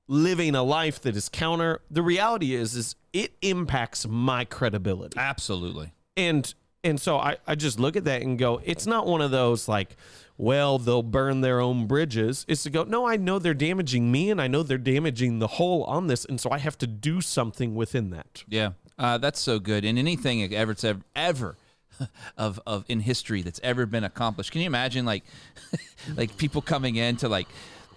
living 0.09 0.55
a 0.55 0.63
life 0.63 0.99
that 1.01 1.15
is 1.15 1.29
counter. 1.29 1.79
The 1.89 2.01
reality 2.01 2.55
is, 2.55 2.75
is 2.75 2.95
it 3.13 3.33
impacts 3.41 4.05
my 4.07 4.43
credibility. 4.43 5.17
Absolutely. 5.17 5.93
And 6.17 6.53
and 6.83 6.99
so 6.99 7.17
I, 7.17 7.37
I 7.45 7.55
just 7.55 7.79
look 7.79 7.95
at 7.95 8.05
that 8.05 8.21
and 8.21 8.39
go, 8.39 8.61
it's 8.63 8.87
not 8.87 9.05
one 9.05 9.21
of 9.21 9.31
those 9.31 9.67
like, 9.67 9.97
well, 10.37 10.77
they'll 10.77 11.03
burn 11.03 11.41
their 11.41 11.59
own 11.59 11.87
bridges. 11.87 12.45
It's 12.47 12.63
to 12.63 12.69
go, 12.69 12.85
no, 12.85 13.05
I 13.05 13.17
know 13.17 13.37
they're 13.37 13.53
damaging 13.53 14.09
me 14.09 14.31
and 14.31 14.41
I 14.41 14.47
know 14.47 14.63
they're 14.63 14.77
damaging 14.77 15.39
the 15.39 15.47
whole 15.47 15.83
on 15.83 16.07
this. 16.07 16.23
And 16.23 16.39
so 16.39 16.49
I 16.49 16.57
have 16.57 16.77
to 16.77 16.87
do 16.87 17.19
something 17.19 17.75
within 17.75 18.11
that. 18.11 18.45
Yeah, 18.47 18.71
uh, 18.97 19.17
that's 19.17 19.41
so 19.41 19.59
good. 19.59 19.83
And 19.83 19.99
anything 19.99 20.41
ever, 20.53 20.73
ever, 20.83 21.01
ever 21.15 21.57
of 22.37 22.61
of 22.65 22.85
in 22.87 23.01
history 23.01 23.41
that's 23.41 23.59
ever 23.61 23.85
been 23.85 24.05
accomplished. 24.05 24.51
Can 24.51 24.61
you 24.61 24.67
imagine 24.67 25.05
like 25.05 25.23
like 26.15 26.37
people 26.37 26.61
coming 26.61 26.95
in 26.95 27.17
to 27.17 27.27
like 27.27 27.47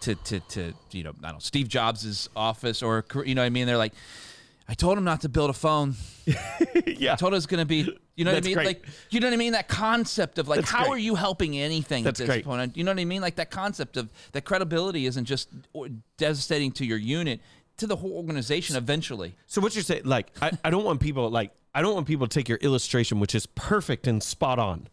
to 0.03 0.15
to 0.15 0.41
to 0.41 0.73
you 0.93 1.05
know 1.05 1.13
I 1.23 1.29
don't 1.29 1.35
know 1.35 1.39
Steve 1.41 1.69
Jobs' 1.69 2.29
office 2.37 2.83
or 2.83 3.05
you 3.25 3.35
know 3.35 3.43
what 3.43 3.47
I 3.47 3.51
mean? 3.51 3.67
They're 3.67 3.77
like. 3.77 3.95
I 4.69 4.75
told 4.75 4.97
him 4.97 5.05
not 5.05 5.23
to 5.23 5.29
build 5.29 5.51
a 5.51 5.53
phone. 5.53 5.97
yeah. 6.87 7.13
I 7.13 7.17
told 7.17 7.33
him 7.33 7.37
it's 7.37 7.47
going 7.47 7.61
to 7.61 7.67
be, 7.67 7.99
you 8.15 8.25
know 8.25 8.33
what 8.33 8.43
I 8.43 8.47
mean? 8.47 8.55
great. 8.55 8.67
Like, 8.67 8.87
you 9.11 9.19
know 9.19 9.27
what 9.27 9.35
I 9.35 9.37
mean? 9.37 9.53
That 9.53 9.67
concept 9.69 10.39
of 10.39 10.49
like, 10.49 10.61
That's 10.61 10.71
how 10.71 10.85
great. 10.85 10.93
are 10.93 10.99
you 10.99 11.15
helping 11.17 11.59
anything 11.59 12.05
That's 12.05 12.21
at 12.21 12.27
this 12.27 12.33
great. 12.33 12.45
point? 12.45 12.77
You 12.77 12.85
know 12.85 12.93
what 12.93 13.01
I 13.01 13.05
mean? 13.05 13.21
Like 13.21 13.35
that 13.35 13.51
concept 13.51 13.97
of 13.97 14.09
that 14.31 14.45
credibility 14.45 15.05
isn't 15.07 15.25
just 15.25 15.49
devastating 16.17 16.71
to 16.73 16.87
your 16.87 16.97
unit, 16.97 17.41
to 17.79 17.87
the 17.87 17.97
whole 17.97 18.13
organization 18.13 18.77
eventually. 18.77 19.35
So 19.47 19.61
what 19.61 19.75
you're 19.75 19.85
saying, 19.85 20.03
like, 20.05 20.29
I, 20.41 20.53
I 20.65 20.71
don't 20.71 20.85
want 20.85 21.01
people 21.01 21.29
like 21.29 21.51
I 21.75 21.83
don't 21.83 21.95
want 21.95 22.07
people 22.07 22.27
to 22.27 22.33
take 22.33 22.49
your 22.49 22.59
illustration, 22.59 23.19
which 23.19 23.35
is 23.35 23.47
perfect 23.47 24.07
and 24.07 24.23
spot 24.23 24.59
on, 24.59 24.89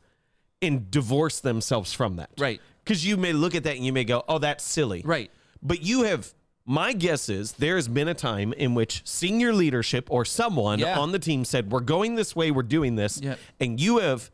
and 0.62 0.90
divorce 0.90 1.40
themselves 1.40 1.94
from 1.94 2.16
that. 2.18 2.32
Right. 2.38 2.60
Because 2.90 3.06
you 3.06 3.18
may 3.18 3.34
look 3.34 3.54
at 3.54 3.66
that 3.66 3.76
and 3.76 3.86
you 3.86 3.94
may 3.94 4.04
go, 4.04 4.24
"Oh, 4.28 4.40
that's 4.40 4.64
silly." 4.64 5.04
Right. 5.06 5.30
But 5.62 5.84
you 5.84 6.04
have. 6.04 6.34
My 6.66 6.92
guess 6.94 7.30
is 7.30 7.52
there 7.54 7.76
has 7.76 7.88
been 7.88 8.08
a 8.08 8.14
time 8.16 8.52
in 8.54 8.74
which 8.76 9.02
senior 9.06 9.54
leadership 9.54 10.08
or 10.12 10.26
someone 10.26 10.80
Yeah. 10.80 10.98
on 11.00 11.12
the 11.12 11.20
team 11.20 11.46
said, 11.46 11.72
"We're 11.72 11.80
going 11.82 12.16
this 12.16 12.36
way. 12.36 12.50
We're 12.52 12.64
doing 12.64 12.96
this," 12.96 13.20
Yep. 13.22 13.40
and 13.60 13.80
you 13.80 13.98
have 14.00 14.30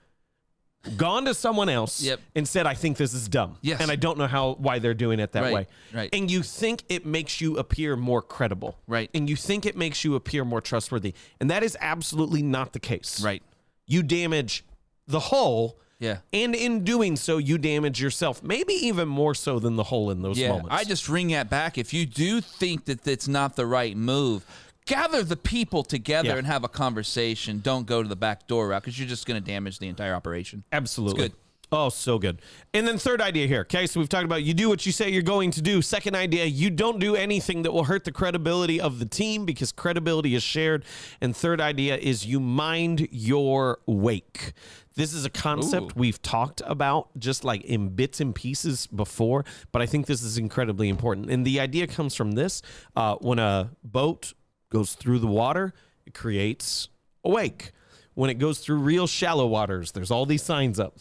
gone 0.98 1.26
to 1.26 1.34
someone 1.34 1.68
else 1.70 2.02
Yep. 2.02 2.20
and 2.36 2.48
said, 2.48 2.66
"I 2.66 2.74
think 2.76 2.96
this 2.98 3.14
is 3.14 3.28
dumb." 3.28 3.58
Yes. 3.62 3.82
and 3.82 3.90
I 3.92 3.96
don't 3.98 4.18
know 4.18 4.28
how 4.28 4.54
why 4.60 4.80
they're 4.80 4.94
doing 4.94 5.20
it 5.20 5.32
that 5.34 5.44
Right, 5.44 5.54
way. 5.54 5.68
right. 5.94 6.10
And 6.14 6.30
you 6.32 6.44
think 6.44 6.84
it 6.90 7.06
makes 7.06 7.40
you 7.42 7.58
appear 7.58 7.96
more 7.98 8.22
credible. 8.22 8.78
Right. 8.88 9.10
And 9.14 9.30
you 9.30 9.36
think 9.36 9.66
it 9.66 9.76
makes 9.78 10.04
you 10.06 10.16
appear 10.16 10.44
more 10.46 10.62
trustworthy. 10.62 11.14
And 11.42 11.50
that 11.52 11.62
is 11.64 11.78
absolutely 11.82 12.42
not 12.42 12.72
the 12.74 12.80
case. 12.80 13.20
Right. 13.22 13.44
You 13.86 14.02
damage 14.04 14.64
the 15.08 15.20
whole. 15.20 15.78
Yeah. 16.00 16.18
And 16.34 16.54
in 16.54 16.84
doing 16.84 17.16
so, 17.16 17.38
you 17.38 17.58
damage 17.58 18.02
yourself, 18.02 18.44
maybe 18.44 18.74
even 18.74 19.08
more 19.08 19.34
so 19.34 19.60
than 19.60 19.75
the 19.75 19.84
whole 19.84 20.12
in 20.12 20.22
those 20.22 20.38
Yeah, 20.38 20.50
moments. 20.50 20.70
I 20.72 20.84
just 20.84 21.08
ring 21.08 21.30
that 21.30 21.50
back. 21.50 21.78
If 21.78 21.94
you 21.94 22.06
do 22.06 22.42
think 22.42 22.86
that 22.86 23.08
it's 23.08 23.28
not 23.28 23.56
the 23.56 23.66
right 23.66 23.96
move, 23.96 24.46
gather 24.86 25.24
the 25.24 25.38
people 25.38 25.84
together 25.84 26.30
Yeah. 26.30 26.38
and 26.38 26.48
have 26.48 26.64
a 26.64 26.68
conversation. 26.70 27.60
Don't 27.64 27.86
go 27.88 28.04
to 28.04 28.10
the 28.10 28.16
back 28.16 28.46
door 28.48 28.68
route 28.70 28.82
because 28.84 29.00
you're 29.00 29.08
just 29.08 29.25
going 29.25 29.42
to 29.42 29.46
damage 29.52 29.80
the 29.80 29.88
entire 29.88 30.14
operation. 30.14 30.64
Absolutely. 30.72 31.25
It's 31.25 31.34
good. 31.34 31.42
Oh, 31.72 31.89
so 31.89 32.19
good. 32.19 32.41
And 32.74 32.88
then 32.88 32.98
third 32.98 33.22
idea 33.22 33.48
here. 33.48 33.62
Okay, 33.62 33.88
so 33.88 34.00
we've 34.00 34.10
talked 34.10 34.25
about 34.25 34.43
you 34.43 34.53
do 34.53 34.69
what 34.69 34.86
you 34.86 34.91
say 34.91 35.10
you're 35.10 35.24
going 35.24 35.51
to 35.51 35.62
do. 35.62 35.81
Second 35.81 36.15
idea, 36.15 36.45
you 36.45 36.69
don't 36.69 37.00
do 37.00 37.15
anything 37.15 37.63
that 37.63 37.72
will 37.72 37.86
hurt 37.86 38.03
the 38.03 38.12
credibility 38.12 38.79
of 38.79 39.00
the 39.00 39.05
team 39.05 39.45
because 39.45 39.72
credibility 39.72 40.36
is 40.36 40.43
shared. 40.43 40.86
And 41.22 41.36
third 41.36 41.60
idea 41.60 41.98
is 41.98 42.25
you 42.25 42.39
mind 42.39 43.07
your 43.12 43.79
wake. 43.88 44.53
This 44.95 45.13
is 45.13 45.25
a 45.25 45.29
concept 45.29 45.91
Ooh. 45.91 46.00
we've 46.00 46.22
talked 46.22 46.62
about 46.65 47.10
just 47.19 47.43
like 47.43 47.63
in 47.63 47.89
bits 47.89 48.22
and 48.22 48.34
pieces 48.34 48.88
before, 48.88 49.43
but 49.72 49.81
I 49.81 49.86
think 49.86 50.05
this 50.05 50.22
is 50.22 50.38
incredibly 50.38 50.88
important. 50.88 51.29
And 51.29 51.45
the 51.45 51.60
idea 51.60 51.88
comes 51.88 52.15
from 52.15 52.34
this 52.34 52.62
uh, 52.95 53.15
when 53.15 53.39
a 53.39 53.72
boat 53.84 54.34
goes 54.69 54.93
through 54.93 55.19
the 55.19 55.27
water, 55.27 55.74
it 56.05 56.13
creates 56.13 56.88
a 57.25 57.29
wake. 57.29 57.72
When 58.13 58.29
it 58.29 58.36
goes 58.36 58.60
through 58.60 58.77
real 58.77 59.07
shallow 59.07 59.48
waters, 59.48 59.91
there's 59.91 60.12
all 60.12 60.25
these 60.25 60.43
signs 60.43 60.79
up. 60.79 60.98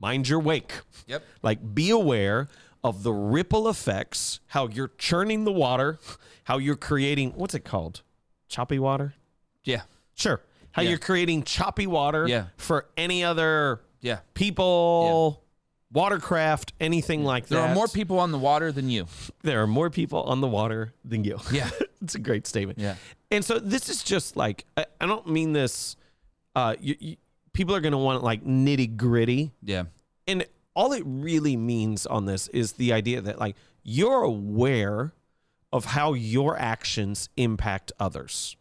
Mind 0.00 0.28
your 0.28 0.40
wake. 0.40 0.72
Yep. 1.06 1.22
Like 1.42 1.74
be 1.74 1.90
aware 1.90 2.48
of 2.82 3.02
the 3.02 3.12
ripple 3.12 3.68
effects, 3.68 4.40
how 4.48 4.66
you're 4.68 4.90
churning 4.96 5.44
the 5.44 5.52
water, 5.52 5.98
how 6.44 6.56
you're 6.58 6.76
creating 6.76 7.32
what's 7.36 7.54
it 7.54 7.64
called? 7.64 8.02
Choppy 8.48 8.78
water? 8.78 9.14
Yeah. 9.64 9.82
Sure. 10.14 10.40
How 10.72 10.82
Yeah. 10.82 10.90
you're 10.90 10.98
creating 10.98 11.42
choppy 11.42 11.86
water 11.86 12.26
Yeah. 12.26 12.46
for 12.56 12.86
any 12.96 13.22
other 13.22 13.82
Yeah. 14.00 14.20
people, 14.34 15.42
yeah. 15.42 15.46
watercraft, 16.00 16.72
anything 16.80 17.24
like 17.24 17.46
that. 17.48 17.56
There 17.56 17.64
are 17.64 17.74
more 17.74 17.88
people 17.88 18.18
on 18.20 18.32
the 18.32 18.38
water 18.38 18.72
than 18.72 18.88
you. 18.88 19.06
There 19.42 19.60
are 19.62 19.66
more 19.66 19.90
people 19.90 20.22
on 20.22 20.40
the 20.40 20.46
water 20.48 20.94
than 21.04 21.24
you. 21.24 21.38
Yeah. 21.52 21.68
it's 22.02 22.14
a 22.14 22.18
great 22.18 22.46
statement. 22.46 22.78
Yeah. 22.78 22.94
And 23.30 23.44
so 23.44 23.58
this 23.58 23.88
is 23.90 24.02
just 24.02 24.36
like 24.36 24.64
I, 24.76 24.86
I 25.00 25.06
don't 25.06 25.26
mean 25.26 25.52
this. 25.52 25.96
Uh, 26.56 26.74
you, 26.80 26.96
you, 26.98 27.16
people 27.60 27.76
are 27.76 27.80
going 27.80 27.92
to 27.92 27.98
want 27.98 28.24
like 28.24 28.42
nitty 28.42 28.96
gritty, 28.96 29.52
Yeah. 29.62 29.82
and 30.26 30.46
all 30.74 30.94
it 30.94 31.02
really 31.04 31.58
means 31.58 32.06
on 32.06 32.24
this 32.24 32.48
is 32.48 32.72
the 32.72 32.90
idea 32.94 33.20
that 33.20 33.38
like 33.38 33.54
you're 33.82 34.22
aware 34.22 35.12
of 35.70 35.84
how 35.84 36.14
your 36.14 36.56
actions 36.58 37.28
impact 37.36 37.92
others. 38.00 38.56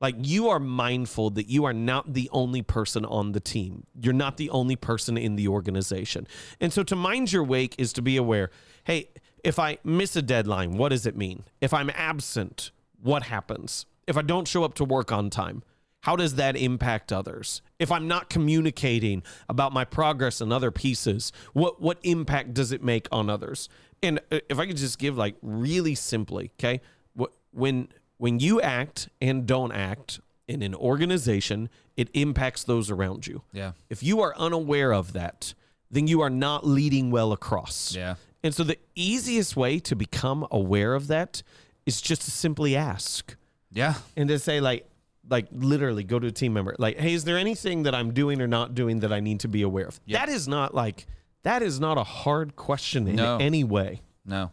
Like 0.00 0.14
you 0.20 0.50
are 0.50 0.60
mindful 0.60 1.30
that 1.30 1.48
you 1.48 1.64
are 1.64 1.72
not 1.72 2.12
the 2.14 2.30
only 2.32 2.62
person 2.62 3.04
on 3.04 3.32
the 3.32 3.40
team. 3.40 3.86
You're 4.00 4.12
not 4.12 4.36
the 4.36 4.50
only 4.50 4.76
person 4.76 5.16
in 5.18 5.34
the 5.34 5.48
organization. 5.48 6.28
And 6.60 6.72
so 6.72 6.84
to 6.84 6.94
mind 6.94 7.32
your 7.32 7.42
wake 7.42 7.74
is 7.76 7.92
to 7.94 8.02
be 8.02 8.16
aware, 8.16 8.50
hey, 8.84 9.08
if 9.42 9.58
I 9.58 9.78
miss 9.82 10.14
a 10.14 10.22
deadline, 10.22 10.76
what 10.76 10.90
does 10.90 11.06
it 11.06 11.16
mean? 11.16 11.42
If 11.60 11.74
I'm 11.74 11.90
absent, 11.92 12.70
what 13.02 13.24
happens? 13.24 13.84
If 14.06 14.16
I 14.16 14.22
don't 14.22 14.46
show 14.46 14.62
up 14.62 14.74
to 14.74 14.84
work 14.84 15.10
on 15.10 15.28
time, 15.28 15.64
how 16.04 16.16
does 16.16 16.34
that 16.34 16.54
impact 16.54 17.12
others? 17.12 17.62
If 17.78 17.90
I'm 17.90 18.06
not 18.08 18.28
communicating 18.28 19.22
about 19.48 19.72
my 19.72 19.84
progress 19.86 20.42
and 20.42 20.52
other 20.52 20.70
pieces, 20.70 21.32
what 21.54 21.80
what 21.80 21.98
impact 22.02 22.52
does 22.52 22.72
it 22.72 22.82
make 22.82 23.08
on 23.10 23.30
others? 23.30 23.68
And 24.02 24.20
uh, 24.30 24.40
if 24.50 24.58
I 24.58 24.66
could 24.66 24.76
just 24.76 24.98
give 24.98 25.16
like 25.16 25.36
really 25.40 25.94
simply, 25.94 26.50
okay, 26.58 26.82
wh- 27.18 27.32
when 27.52 27.88
when 28.18 28.38
you 28.38 28.60
act 28.60 29.08
and 29.22 29.46
don't 29.46 29.72
act 29.72 30.20
in 30.46 30.60
an 30.60 30.74
organization, 30.74 31.70
it 31.96 32.10
impacts 32.12 32.64
those 32.64 32.90
around 32.90 33.26
you. 33.26 33.40
Yeah. 33.52 33.72
If 33.88 34.02
you 34.02 34.20
are 34.20 34.34
unaware 34.36 34.92
of 34.92 35.14
that, 35.14 35.54
then 35.90 36.06
you 36.06 36.20
are 36.20 36.28
not 36.30 36.66
leading 36.66 37.10
well 37.10 37.32
across. 37.32 37.94
Yeah. 37.96 38.16
And 38.42 38.54
so 38.54 38.62
the 38.62 38.76
easiest 38.94 39.56
way 39.56 39.78
to 39.80 39.96
become 39.96 40.46
aware 40.50 40.92
of 40.94 41.06
that 41.06 41.42
is 41.86 42.02
just 42.02 42.22
to 42.22 42.30
simply 42.30 42.76
ask 42.76 43.36
Yeah. 43.72 43.94
and 44.18 44.28
to 44.28 44.38
say 44.38 44.60
like 44.60 44.86
like 45.30 45.46
literally 45.52 46.04
go 46.04 46.18
to 46.18 46.26
a 46.26 46.30
team 46.30 46.52
member 46.52 46.74
like 46.78 46.98
hey 46.98 47.14
is 47.14 47.24
there 47.24 47.38
anything 47.38 47.84
that 47.84 47.94
i'm 47.94 48.12
doing 48.12 48.40
or 48.42 48.46
not 48.46 48.74
doing 48.74 49.00
that 49.00 49.12
i 49.12 49.20
need 49.20 49.40
to 49.40 49.48
be 49.48 49.62
aware 49.62 49.86
of 49.86 49.98
Yep. 50.04 50.20
that 50.20 50.28
is 50.32 50.46
not 50.46 50.74
like 50.74 51.06
that 51.44 51.62
is 51.62 51.80
not 51.80 51.96
a 51.98 52.04
hard 52.04 52.56
question 52.56 53.08
in 53.08 53.16
No. 53.16 53.38
any 53.38 53.64
way 53.64 54.00
No. 54.26 54.50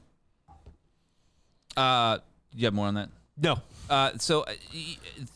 Uh, 1.77 2.17
you 2.53 2.65
have 2.65 2.73
more 2.73 2.87
on 2.87 2.95
that? 2.95 3.09
no 3.37 3.59
Uh, 3.89 4.11
so, 4.17 4.41
uh, 4.41 4.53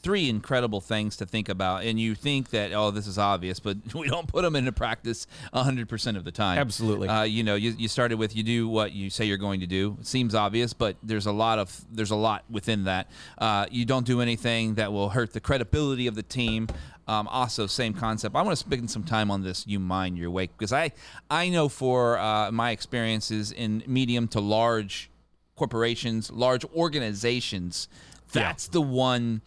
three 0.02 0.30
incredible 0.30 0.80
things 0.80 1.18
to 1.18 1.25
think 1.25 1.50
about, 1.50 1.84
and 1.84 2.00
you 2.00 2.16
think 2.16 2.50
that 2.52 2.72
oh, 2.74 2.92
this 2.92 3.08
is 3.08 3.18
obvious, 3.18 3.60
but 3.60 3.78
we 3.94 4.08
don't 4.08 4.28
put 4.28 4.44
them 4.44 4.56
into 4.56 4.72
practice 4.72 5.28
hundred 5.54 5.90
percent 5.90 6.18
of 6.18 6.24
the 6.24 6.32
time. 6.32 6.58
Absolutely. 6.58 7.08
Uh, 7.08 7.24
you 7.24 7.44
know, 7.44 7.56
you, 7.56 7.72
you 7.78 7.88
started 7.88 8.18
with 8.18 8.36
you 8.36 8.44
do 8.44 8.68
what 8.68 8.92
you 8.94 9.10
say 9.10 9.25
you're 9.25 9.38
going 9.38 9.60
to 9.60 9.68
do. 9.68 9.98
It 10.00 10.08
seems 10.08 10.36
obvious, 10.36 10.74
but 10.74 10.96
there's 11.04 11.25
a 11.25 11.32
lot 11.32 11.60
of 11.60 11.86
there's 11.92 12.12
a 12.12 12.16
lot 12.16 12.44
within 12.50 12.86
that. 12.86 13.10
Uh, 13.38 13.66
you 13.70 13.86
don't 13.86 14.06
do 14.06 14.22
anything 14.22 14.75
that 14.75 14.92
will 14.92 15.10
hurt 15.10 15.34
the 15.34 15.40
credibility 15.40 16.08
of 16.08 16.16
the 16.16 16.24
team. 16.24 16.68
Um, 17.08 17.28
also, 17.28 17.68
same 17.68 17.94
concept. 17.94 18.36
I 18.36 18.42
want 18.42 18.58
to 18.58 18.66
spend 18.66 18.90
some 18.90 19.04
time 19.04 19.30
on 19.30 19.44
this. 19.44 19.66
You 19.68 19.80
mind 19.80 20.18
your 20.18 20.32
wake 20.32 20.58
because 20.58 20.74
I 20.74 20.92
I 21.30 21.50
know 21.50 21.70
for 21.70 22.18
uh, 22.18 22.52
my 22.52 22.72
experiences 22.72 23.52
in 23.52 23.84
medium 23.86 24.28
to 24.30 24.40
large 24.40 25.10
corporations, 25.56 26.32
large 26.32 26.66
organizations, 26.66 27.88
that's 28.32 28.67
the 28.67 28.82
one 28.82 29.41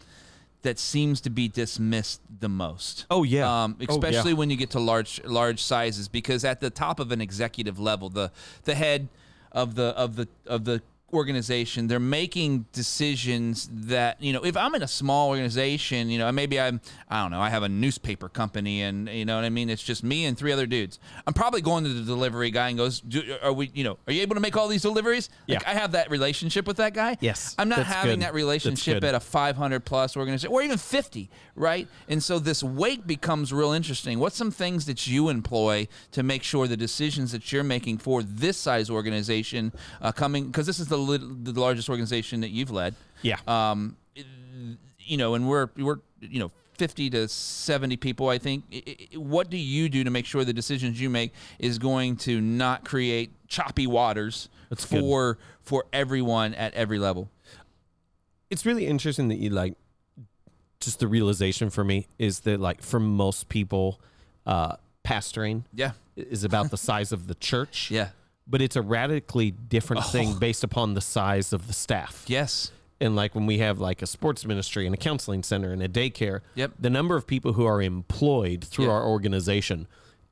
that 0.62 0.78
seems 0.78 1.20
to 1.22 1.30
be 1.30 1.48
dismissed 1.48 2.20
the 2.40 2.48
most. 2.48 3.06
Oh, 3.10 3.22
yeah. 3.22 3.64
um, 3.64 3.76
Oh, 3.78 3.82
yeah. 3.84 3.86
especially 3.94 4.34
when 4.34 4.50
you 4.50 4.56
get 4.56 4.70
to 4.70 4.80
large 4.80 5.22
large 5.24 5.62
sizes, 5.62 6.08
because 6.08 6.44
at 6.44 6.60
the 6.60 6.70
top 6.70 6.98
of 7.00 7.12
an 7.12 7.20
executive 7.20 7.78
level, 7.78 8.08
the 8.08 8.32
the 8.64 8.74
head 8.74 9.08
of 9.52 9.74
the 9.76 9.88
of 9.96 10.16
the 10.16 10.28
of 10.46 10.64
the 10.64 10.82
organization 11.12 11.86
they're 11.86 11.98
making 11.98 12.66
decisions 12.72 13.68
that 13.72 14.20
you 14.22 14.32
know 14.32 14.44
if 14.44 14.56
i'm 14.56 14.74
in 14.74 14.82
a 14.82 14.88
small 14.88 15.28
organization 15.30 16.10
you 16.10 16.18
know 16.18 16.30
maybe 16.32 16.60
i'm 16.60 16.80
i 17.08 17.22
don't 17.22 17.30
know 17.30 17.40
i 17.40 17.48
have 17.48 17.62
a 17.62 17.68
newspaper 17.68 18.28
company 18.28 18.82
and 18.82 19.08
you 19.08 19.24
know 19.24 19.36
what 19.36 19.44
i 19.44 19.48
mean? 19.48 19.70
It's 19.70 19.82
just 19.82 20.02
me 20.04 20.24
and 20.26 20.36
three 20.36 20.52
other 20.52 20.66
dudes. 20.66 20.98
I'm 21.26 21.32
probably 21.34 21.60
going 21.60 21.84
to 21.84 21.90
the 21.92 22.02
delivery 22.02 22.50
guy 22.50 22.68
and 22.68 22.76
goes 22.78 23.00
Do, 23.00 23.22
are 23.42 23.52
we 23.52 23.70
you 23.74 23.84
know 23.84 23.98
are 24.06 24.12
you 24.12 24.22
able 24.22 24.34
to 24.34 24.40
make 24.40 24.56
all 24.56 24.68
these 24.68 24.82
deliveries? 24.82 25.30
Like 25.46 25.62
Yeah. 25.62 25.70
i 25.70 25.74
have 25.74 25.92
that 25.92 26.10
relationship 26.10 26.66
with 26.66 26.76
that 26.78 26.94
guy. 26.94 27.16
Yes, 27.20 27.54
i'm 27.58 27.68
not 27.68 27.84
having 27.84 28.20
good. 28.20 28.22
that 28.22 28.34
relationship 28.34 29.02
at 29.04 29.14
a 29.14 29.20
500 29.20 29.84
plus 29.84 30.16
organization 30.16 30.52
or 30.52 30.62
even 30.62 30.78
50 30.78 31.30
right? 31.58 31.88
And 32.08 32.22
so 32.22 32.38
this 32.38 32.62
weight 32.62 33.04
becomes 33.06 33.52
real 33.52 33.72
interesting. 33.72 34.20
What's 34.20 34.36
some 34.36 34.52
things 34.52 34.86
that 34.86 35.08
you 35.08 35.28
employ 35.28 35.88
to 36.12 36.22
make 36.22 36.44
sure 36.44 36.68
the 36.68 36.76
decisions 36.76 37.32
that 37.32 37.50
you're 37.52 37.64
making 37.64 37.98
for 37.98 38.22
this 38.22 38.56
size 38.56 38.88
organization 38.88 39.72
uh, 40.00 40.12
coming 40.12 40.46
because 40.46 40.66
this 40.66 40.78
is 40.78 40.86
the 40.86 40.97
lit- 40.98 41.44
the 41.44 41.52
largest 41.58 41.88
organization 41.88 42.40
that 42.42 42.50
you've 42.50 42.70
led. 42.70 42.94
Yeah. 43.22 43.38
Um, 43.46 43.96
you 44.98 45.16
know, 45.16 45.34
and 45.34 45.48
we're 45.48 45.68
we're 45.76 45.98
you 46.20 46.38
know. 46.40 46.50
50 46.78 47.10
to 47.10 47.26
70 47.26 47.96
people, 47.96 48.28
I 48.28 48.38
think. 48.38 48.62
What 49.16 49.50
do 49.50 49.56
you 49.56 49.88
do 49.88 50.04
to 50.04 50.10
make 50.10 50.24
sure 50.26 50.44
the 50.44 50.52
decisions 50.52 51.00
you 51.00 51.10
make 51.10 51.32
is 51.58 51.76
going 51.76 52.14
to 52.18 52.40
not 52.40 52.84
create 52.84 53.32
choppy 53.48 53.88
waters 53.88 54.48
good. 54.68 54.78
for 54.78 55.38
for 55.60 55.86
everyone 55.92 56.54
at 56.54 56.72
every 56.74 57.00
level? 57.00 57.30
it's 58.48 58.64
really 58.64 58.86
interesting 58.86 59.26
that 59.28 59.38
you 59.38 59.50
like 59.50 59.74
just 60.80 61.00
the 61.00 61.08
realization 61.08 61.68
for 61.68 61.82
me 61.82 62.06
is 62.16 62.40
that 62.40 62.60
like 62.60 62.80
for 62.80 63.00
most 63.00 63.48
people 63.48 64.00
uh 64.46 64.76
pastoring 65.04 65.64
Yeah. 65.74 65.92
is 66.14 66.44
about 66.44 66.70
the 66.70 66.76
size 66.78 67.10
of 67.10 67.26
the 67.26 67.34
church 67.34 67.90
Yeah. 67.90 68.10
But 68.48 68.62
it's 68.62 68.76
a 68.76 68.82
radically 68.82 69.50
different 69.50 70.04
Oh. 70.06 70.08
thing 70.08 70.38
based 70.38 70.64
upon 70.64 70.94
the 70.94 71.00
size 71.00 71.52
of 71.52 71.66
the 71.66 71.72
staff 71.72 72.24
Yes. 72.26 72.70
and 73.00 73.14
like 73.14 73.34
when 73.34 73.46
we 73.46 73.58
have 73.58 73.78
like 73.78 74.00
a 74.02 74.06
sports 74.06 74.44
ministry 74.46 74.86
and 74.86 74.94
a 74.94 74.98
counseling 74.98 75.42
center 75.42 75.72
and 75.72 75.82
a 75.82 75.88
daycare 75.88 76.40
Yep. 76.54 76.72
the 76.80 76.90
number 76.90 77.16
of 77.16 77.26
people 77.26 77.52
who 77.54 77.64
are 77.66 77.82
employed 77.82 78.64
through 78.64 78.86
Yeah. 78.86 78.92
our 78.92 79.04
organization 79.06 79.86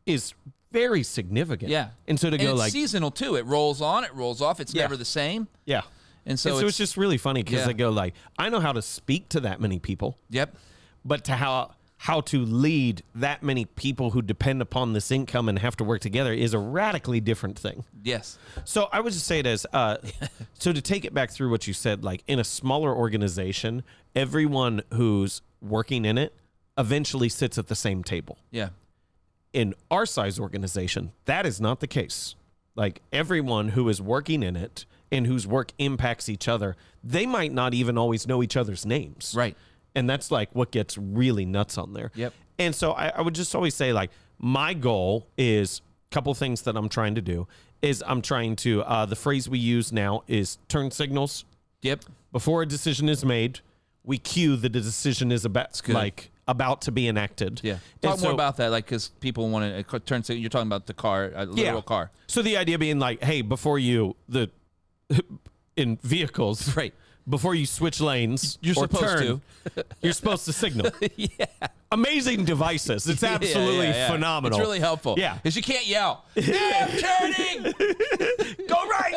is 0.07 0.35
very 0.73 1.03
significant 1.03 1.71
Yeah. 1.71 1.91
and 2.09 2.19
so 2.19 2.29
to 2.31 2.37
And 2.37 2.43
go 2.45 2.51
it's 2.53 2.59
like 2.59 2.73
seasonal 2.73 3.11
too. 3.11 3.37
It 3.37 3.47
rolls 3.47 3.81
on, 3.81 4.05
it 4.05 4.15
rolls 4.15 4.41
off. 4.43 4.61
It's 4.61 4.75
Yeah. 4.75 4.83
never 4.83 4.97
the 4.97 5.05
same. 5.05 5.49
yeah 5.65 5.83
And 6.25 6.39
so, 6.41 6.51
so, 6.51 6.55
so 6.55 6.61
it's, 6.63 6.69
it's 6.71 6.79
just 6.79 6.97
really 6.97 7.19
funny 7.19 7.43
because 7.43 7.61
Yeah. 7.61 7.67
they 7.67 7.75
go 7.75 7.91
like 7.91 8.15
i 8.39 8.49
know 8.49 8.59
how 8.61 8.73
to 8.73 8.83
speak 8.83 9.29
to 9.31 9.41
that 9.41 9.61
many 9.61 9.79
people 9.79 10.19
Yep. 10.31 10.57
but 11.05 11.23
to 11.25 11.33
how 11.37 11.76
how 11.99 12.21
to 12.21 12.45
lead 12.45 13.03
that 13.15 13.43
many 13.43 13.65
people 13.65 14.11
who 14.11 14.21
depend 14.21 14.61
upon 14.61 14.93
this 14.93 15.11
income 15.11 15.49
and 15.49 15.59
have 15.59 15.77
to 15.77 15.85
work 15.85 16.01
together 16.01 16.33
is 16.33 16.53
a 16.53 16.59
radically 16.59 17.21
different 17.21 17.59
thing. 17.59 17.85
Yes. 18.03 18.39
So 18.65 18.89
I 18.93 19.01
would 19.01 19.13
just 19.13 19.27
say 19.27 19.39
it 19.39 19.47
as 19.47 19.67
uh, 19.73 19.97
so 20.55 20.73
to 20.73 20.83
take 20.83 21.05
it 21.05 21.15
back 21.15 21.31
through 21.31 21.51
what 21.51 21.67
you 21.67 21.73
said, 21.73 22.05
like 22.05 22.23
in 22.27 22.39
a 22.39 22.45
smaller 22.45 22.95
organization, 22.95 23.83
everyone 24.15 24.83
who's 24.93 25.41
working 25.63 26.05
in 26.05 26.19
it 26.19 26.35
eventually 26.79 27.31
sits 27.31 27.57
at 27.57 27.69
the 27.69 27.75
same 27.75 28.05
table. 28.05 28.39
Yeah. 28.51 28.69
In 29.53 29.75
our 29.91 30.05
size 30.05 30.39
organization, 30.39 31.13
that 31.25 31.47
is 31.47 31.61
not 31.61 31.81
the 31.81 31.87
case. 31.87 32.35
Like 32.75 33.01
everyone 33.11 33.71
who 33.71 33.89
is 33.89 34.03
working 34.03 34.43
in 34.43 34.55
it 34.55 34.85
and 35.11 35.27
whose 35.27 35.47
work 35.47 35.73
impacts 35.79 36.29
each 36.29 36.47
other, 36.47 36.77
they 37.03 37.25
might 37.25 37.53
not 37.53 37.73
even 37.73 37.97
always 37.97 38.27
know 38.27 38.43
each 38.43 38.57
other's 38.57 38.85
names 38.85 39.33
Right. 39.35 39.57
And 39.97 40.09
that's 40.09 40.31
like 40.31 40.51
what 40.55 40.71
gets 40.71 40.97
really 40.97 41.45
nuts 41.45 41.77
on 41.79 41.93
there. 41.93 42.13
Yep. 42.15 42.33
And 42.61 42.75
so 42.75 42.93
I, 42.93 43.09
I 43.09 43.21
would 43.23 43.35
just 43.35 43.55
always 43.55 43.75
say 43.75 43.93
like 43.93 44.11
my 44.39 44.73
goal 44.75 45.27
is 45.37 45.81
a 46.11 46.15
couple 46.15 46.33
things 46.35 46.63
that 46.63 46.77
I'm 46.77 46.89
trying 46.89 47.17
to 47.17 47.21
do 47.23 47.49
is 47.83 48.03
I'm 48.07 48.23
trying 48.23 48.55
to 48.57 48.83
uh, 48.85 49.07
the 49.07 49.17
phrase 49.17 49.49
we 49.49 49.59
use 49.59 49.93
now 49.93 50.23
is 50.29 50.59
turn 50.69 50.91
signals 50.93 51.45
Yep. 51.83 52.05
before 52.33 52.63
a 52.63 52.67
decision 52.67 53.09
is 53.09 53.25
made. 53.25 53.61
We 54.05 54.19
cue 54.19 54.55
that 54.57 54.73
the 54.73 54.81
decision 54.81 55.33
is 55.33 55.45
about 55.45 55.83
like 55.89 56.31
about 56.49 56.81
to 56.83 56.93
be 56.93 57.09
enacted. 57.09 57.61
Yeah. 57.65 57.73
And 57.73 57.81
Talk 58.03 58.21
more 58.21 58.31
so- 58.31 58.35
about 58.35 58.57
that, 58.59 58.71
like, 58.71 58.85
because 58.85 59.09
people 59.21 59.49
want 59.51 59.89
to 59.89 60.01
turn. 60.01 60.23
You're 60.29 60.49
talking 60.49 60.69
about 60.69 60.87
the 60.87 60.95
car, 60.95 61.33
a 61.35 61.45
literal 61.45 61.83
car. 61.83 62.13
So 62.29 62.41
the 62.41 62.57
idea 62.57 62.79
being 62.79 63.01
like, 63.01 63.23
hey, 63.23 63.43
before 63.43 63.79
you 63.81 64.15
the 64.29 64.49
in 65.77 65.97
vehicles, 66.03 66.75
Right. 66.77 66.95
Before 67.29 67.55
you 67.57 67.67
switch 67.67 68.01
lanes, 68.01 68.57
You're 68.63 68.77
or 68.79 68.83
supposed 68.89 69.19
turn, 69.19 69.41
you're 70.01 70.13
supposed 70.13 70.45
to 70.45 70.53
signal. 70.53 70.93
yeah. 71.17 71.47
Amazing 71.93 72.45
devices. 72.45 73.09
It's 73.09 73.23
absolutely 73.23 73.87
yeah, 73.87 73.95
yeah. 73.95 74.11
phenomenal. 74.11 74.59
It's 74.59 74.65
really 74.67 74.81
helpful. 74.81 75.15
Yeah. 75.19 75.35
Because 75.35 75.57
you 75.57 75.63
can't 75.63 75.87
yell. 75.87 76.25
Yeah, 76.35 76.89
I'm 76.89 77.33
turning. 77.33 77.63
Go 78.69 78.89
right. 78.89 79.15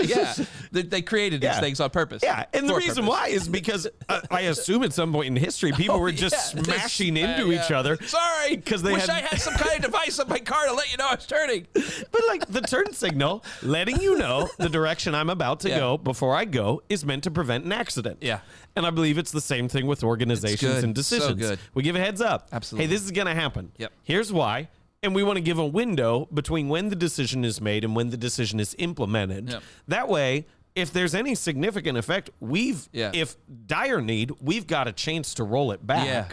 yeah. 0.00 0.34
They, 0.72 0.82
they 0.82 1.02
created 1.02 1.40
these 1.40 1.48
Yeah. 1.48 1.60
things 1.60 1.80
on 1.80 1.90
purpose. 1.90 2.22
Yeah, 2.22 2.44
and 2.52 2.68
the 2.68 2.74
reason 2.74 3.04
purpose. 3.04 3.08
why 3.08 3.26
is 3.28 3.48
because 3.48 3.88
uh, 4.08 4.20
I 4.30 4.42
assume 4.42 4.82
at 4.84 4.92
some 4.92 5.12
point 5.12 5.26
in 5.28 5.36
history 5.36 5.72
people 5.72 5.98
were 5.98 6.12
just 6.12 6.54
Yeah, 6.54 6.62
smashing 6.62 7.16
into 7.16 7.48
yeah, 7.50 7.62
each 7.64 7.70
yeah. 7.70 7.78
other. 7.78 7.98
Sorry, 8.06 8.56
'Cause 8.58 8.82
they 8.82 8.92
wish 8.92 9.02
had- 9.06 9.10
I 9.10 9.20
had 9.20 9.40
some 9.40 9.54
kind 9.54 9.76
of 9.76 9.82
device 9.90 10.18
on 10.18 10.28
my 10.28 10.38
car 10.38 10.66
to 10.66 10.72
let 10.74 10.90
you 10.92 10.98
know 10.98 11.08
I 11.08 11.14
was 11.16 11.26
turning. 11.26 11.66
But 11.74 12.22
like 12.28 12.46
the 12.48 12.60
turn 12.60 12.92
signal, 12.92 13.42
letting 13.62 14.00
you 14.00 14.16
know 14.18 14.48
the 14.58 14.68
direction 14.68 15.14
I'm 15.14 15.30
about 15.30 15.60
to 15.60 15.68
Yeah. 15.70 15.78
go 15.80 15.98
before 15.98 16.36
I 16.36 16.44
go 16.44 16.82
is 16.88 17.04
meant 17.04 17.24
to 17.24 17.30
prevent 17.30 17.49
an 17.56 17.72
accident. 17.72 18.18
Yeah. 18.20 18.40
And 18.76 18.86
I 18.86 18.90
believe 18.90 19.18
it's 19.18 19.30
the 19.32 19.40
same 19.40 19.68
thing 19.68 19.86
with 19.86 20.02
organizations 20.04 20.60
good. 20.74 20.84
and 20.84 20.96
So 20.96 21.16
decisions. 21.16 21.40
good. 21.40 21.58
We 21.74 21.82
give 21.82 21.96
a 21.96 22.00
heads 22.00 22.20
up. 22.20 22.48
Absolutely. 22.52 22.86
Hey, 22.86 22.92
this 22.92 23.02
is 23.04 23.10
going 23.10 23.26
to 23.26 23.34
happen. 23.34 23.72
Yep. 23.78 23.92
Here's 24.02 24.32
why. 24.32 24.68
And 25.02 25.14
we 25.14 25.22
want 25.22 25.36
to 25.36 25.40
give 25.42 25.58
a 25.58 25.66
window 25.66 26.28
between 26.32 26.68
when 26.68 26.88
the 26.90 26.96
decision 26.96 27.44
is 27.44 27.60
made 27.60 27.84
and 27.84 27.96
when 27.96 28.10
the 28.10 28.16
decision 28.16 28.60
is 28.60 28.74
implemented. 28.78 29.50
Yep. 29.50 29.62
That 29.88 30.08
way, 30.08 30.46
if 30.74 30.92
there's 30.92 31.14
any 31.14 31.34
significant 31.34 31.96
effect, 31.98 32.30
we've, 32.38 32.88
Yeah. 32.92 33.10
if 33.14 33.36
dire 33.66 34.00
need, 34.00 34.32
we've 34.40 34.66
got 34.66 34.86
a 34.88 34.92
chance 34.92 35.34
to 35.34 35.44
roll 35.44 35.72
it 35.72 35.86
back. 35.86 36.06
Yeah. 36.06 36.28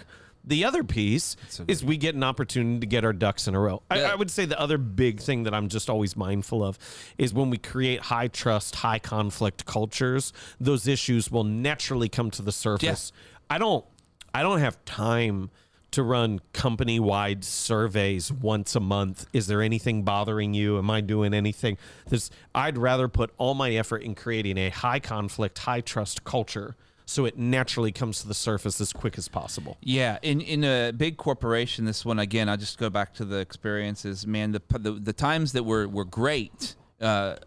The 0.47 0.63
other 0.63 0.83
piece 0.83 1.35
so 1.49 1.65
is 1.67 1.83
we 1.83 1.97
get 1.97 2.15
an 2.15 2.23
opportunity 2.23 2.79
to 2.79 2.85
get 2.85 3.03
our 3.03 3.11
ducks 3.11 3.47
in 3.47 3.53
a 3.55 3.59
row. 3.59 3.83
I, 3.91 3.99
Yeah. 3.99 4.11
I 4.11 4.15
would 4.15 4.31
say 4.31 4.45
the 4.45 4.59
other 4.59 4.77
big 4.77 5.19
thing 5.19 5.43
that 5.43 5.53
I'm 5.53 5.67
just 5.67 5.89
always 5.89 6.15
mindful 6.15 6.63
of 6.63 6.79
is 7.17 7.33
when 7.33 7.49
we 7.49 7.57
create 7.57 7.99
high 7.99 8.29
trust, 8.29 8.75
high 8.75 8.99
conflict 8.99 9.65
cultures, 9.65 10.31
those 10.59 10.87
issues 10.87 11.29
will 11.29 11.43
naturally 11.43 12.07
come 12.07 12.31
to 12.31 12.41
the 12.41 12.53
surface. 12.53 13.11
I 13.49 13.57
don't 13.57 13.85
I 14.33 14.41
don't 14.41 14.59
have 14.59 14.83
time 14.85 15.49
to 15.91 16.03
run 16.03 16.39
company 16.53 16.99
wide 16.99 17.43
surveys 17.43 18.31
once 18.31 18.75
a 18.75 18.79
month. 18.79 19.25
Is 19.33 19.47
there 19.47 19.61
anything 19.61 20.03
bothering 20.03 20.53
you? 20.53 20.77
Am 20.77 20.89
I 20.89 21.01
doing 21.01 21.33
anything? 21.33 21.77
This 22.07 22.29
I'd 22.55 22.77
rather 22.77 23.07
put 23.07 23.33
all 23.37 23.53
my 23.53 23.71
effort 23.71 24.03
in 24.03 24.15
creating 24.15 24.57
a 24.57 24.69
high 24.69 24.99
conflict, 24.99 25.59
high 25.59 25.81
trust 25.81 26.23
culture 26.23 26.75
so 27.07 27.23
it 27.23 27.37
naturally 27.37 27.93
comes 27.93 28.21
to 28.21 28.27
the 28.27 28.33
surface 28.33 28.81
as 28.81 28.91
quick 28.91 29.17
as 29.17 29.29
possible. 29.29 29.77
Yeah, 29.81 30.19
in 30.21 30.41
in 30.41 30.63
a 30.65 30.91
big 30.91 31.15
corporation, 31.17 31.85
this 31.85 32.03
one 32.03 32.19
again. 32.19 32.49
I 32.49 32.57
just 32.57 32.77
go 32.77 32.89
back 32.89 33.13
to 33.15 33.25
the 33.25 33.37
experiences. 33.37 34.27
Man, 34.27 34.51
the 34.51 34.61
the, 34.77 34.91
the 34.91 35.13
times 35.13 35.53
that 35.53 35.63
were 35.63 35.87
were 35.87 36.03
great 36.03 36.75
uh, 36.99 37.37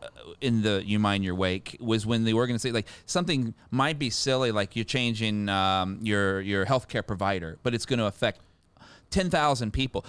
in 0.40 0.62
the 0.62 0.82
you 0.84 0.98
mind 0.98 1.24
your 1.24 1.34
wake 1.34 1.76
was 1.78 2.06
when 2.06 2.24
the 2.24 2.32
organization 2.32 2.74
like 2.74 2.88
something 3.04 3.54
might 3.70 3.98
be 3.98 4.08
silly, 4.08 4.50
like 4.50 4.76
you're 4.76 4.84
changing 4.84 5.50
um, 5.50 5.98
your 6.02 6.40
your 6.40 6.64
healthcare 6.64 7.06
provider, 7.06 7.58
but 7.62 7.74
it's 7.74 7.84
going 7.84 7.98
to 7.98 8.06
affect 8.06 8.40
ten 9.10 9.28
thousand 9.28 9.72
people. 9.72 10.06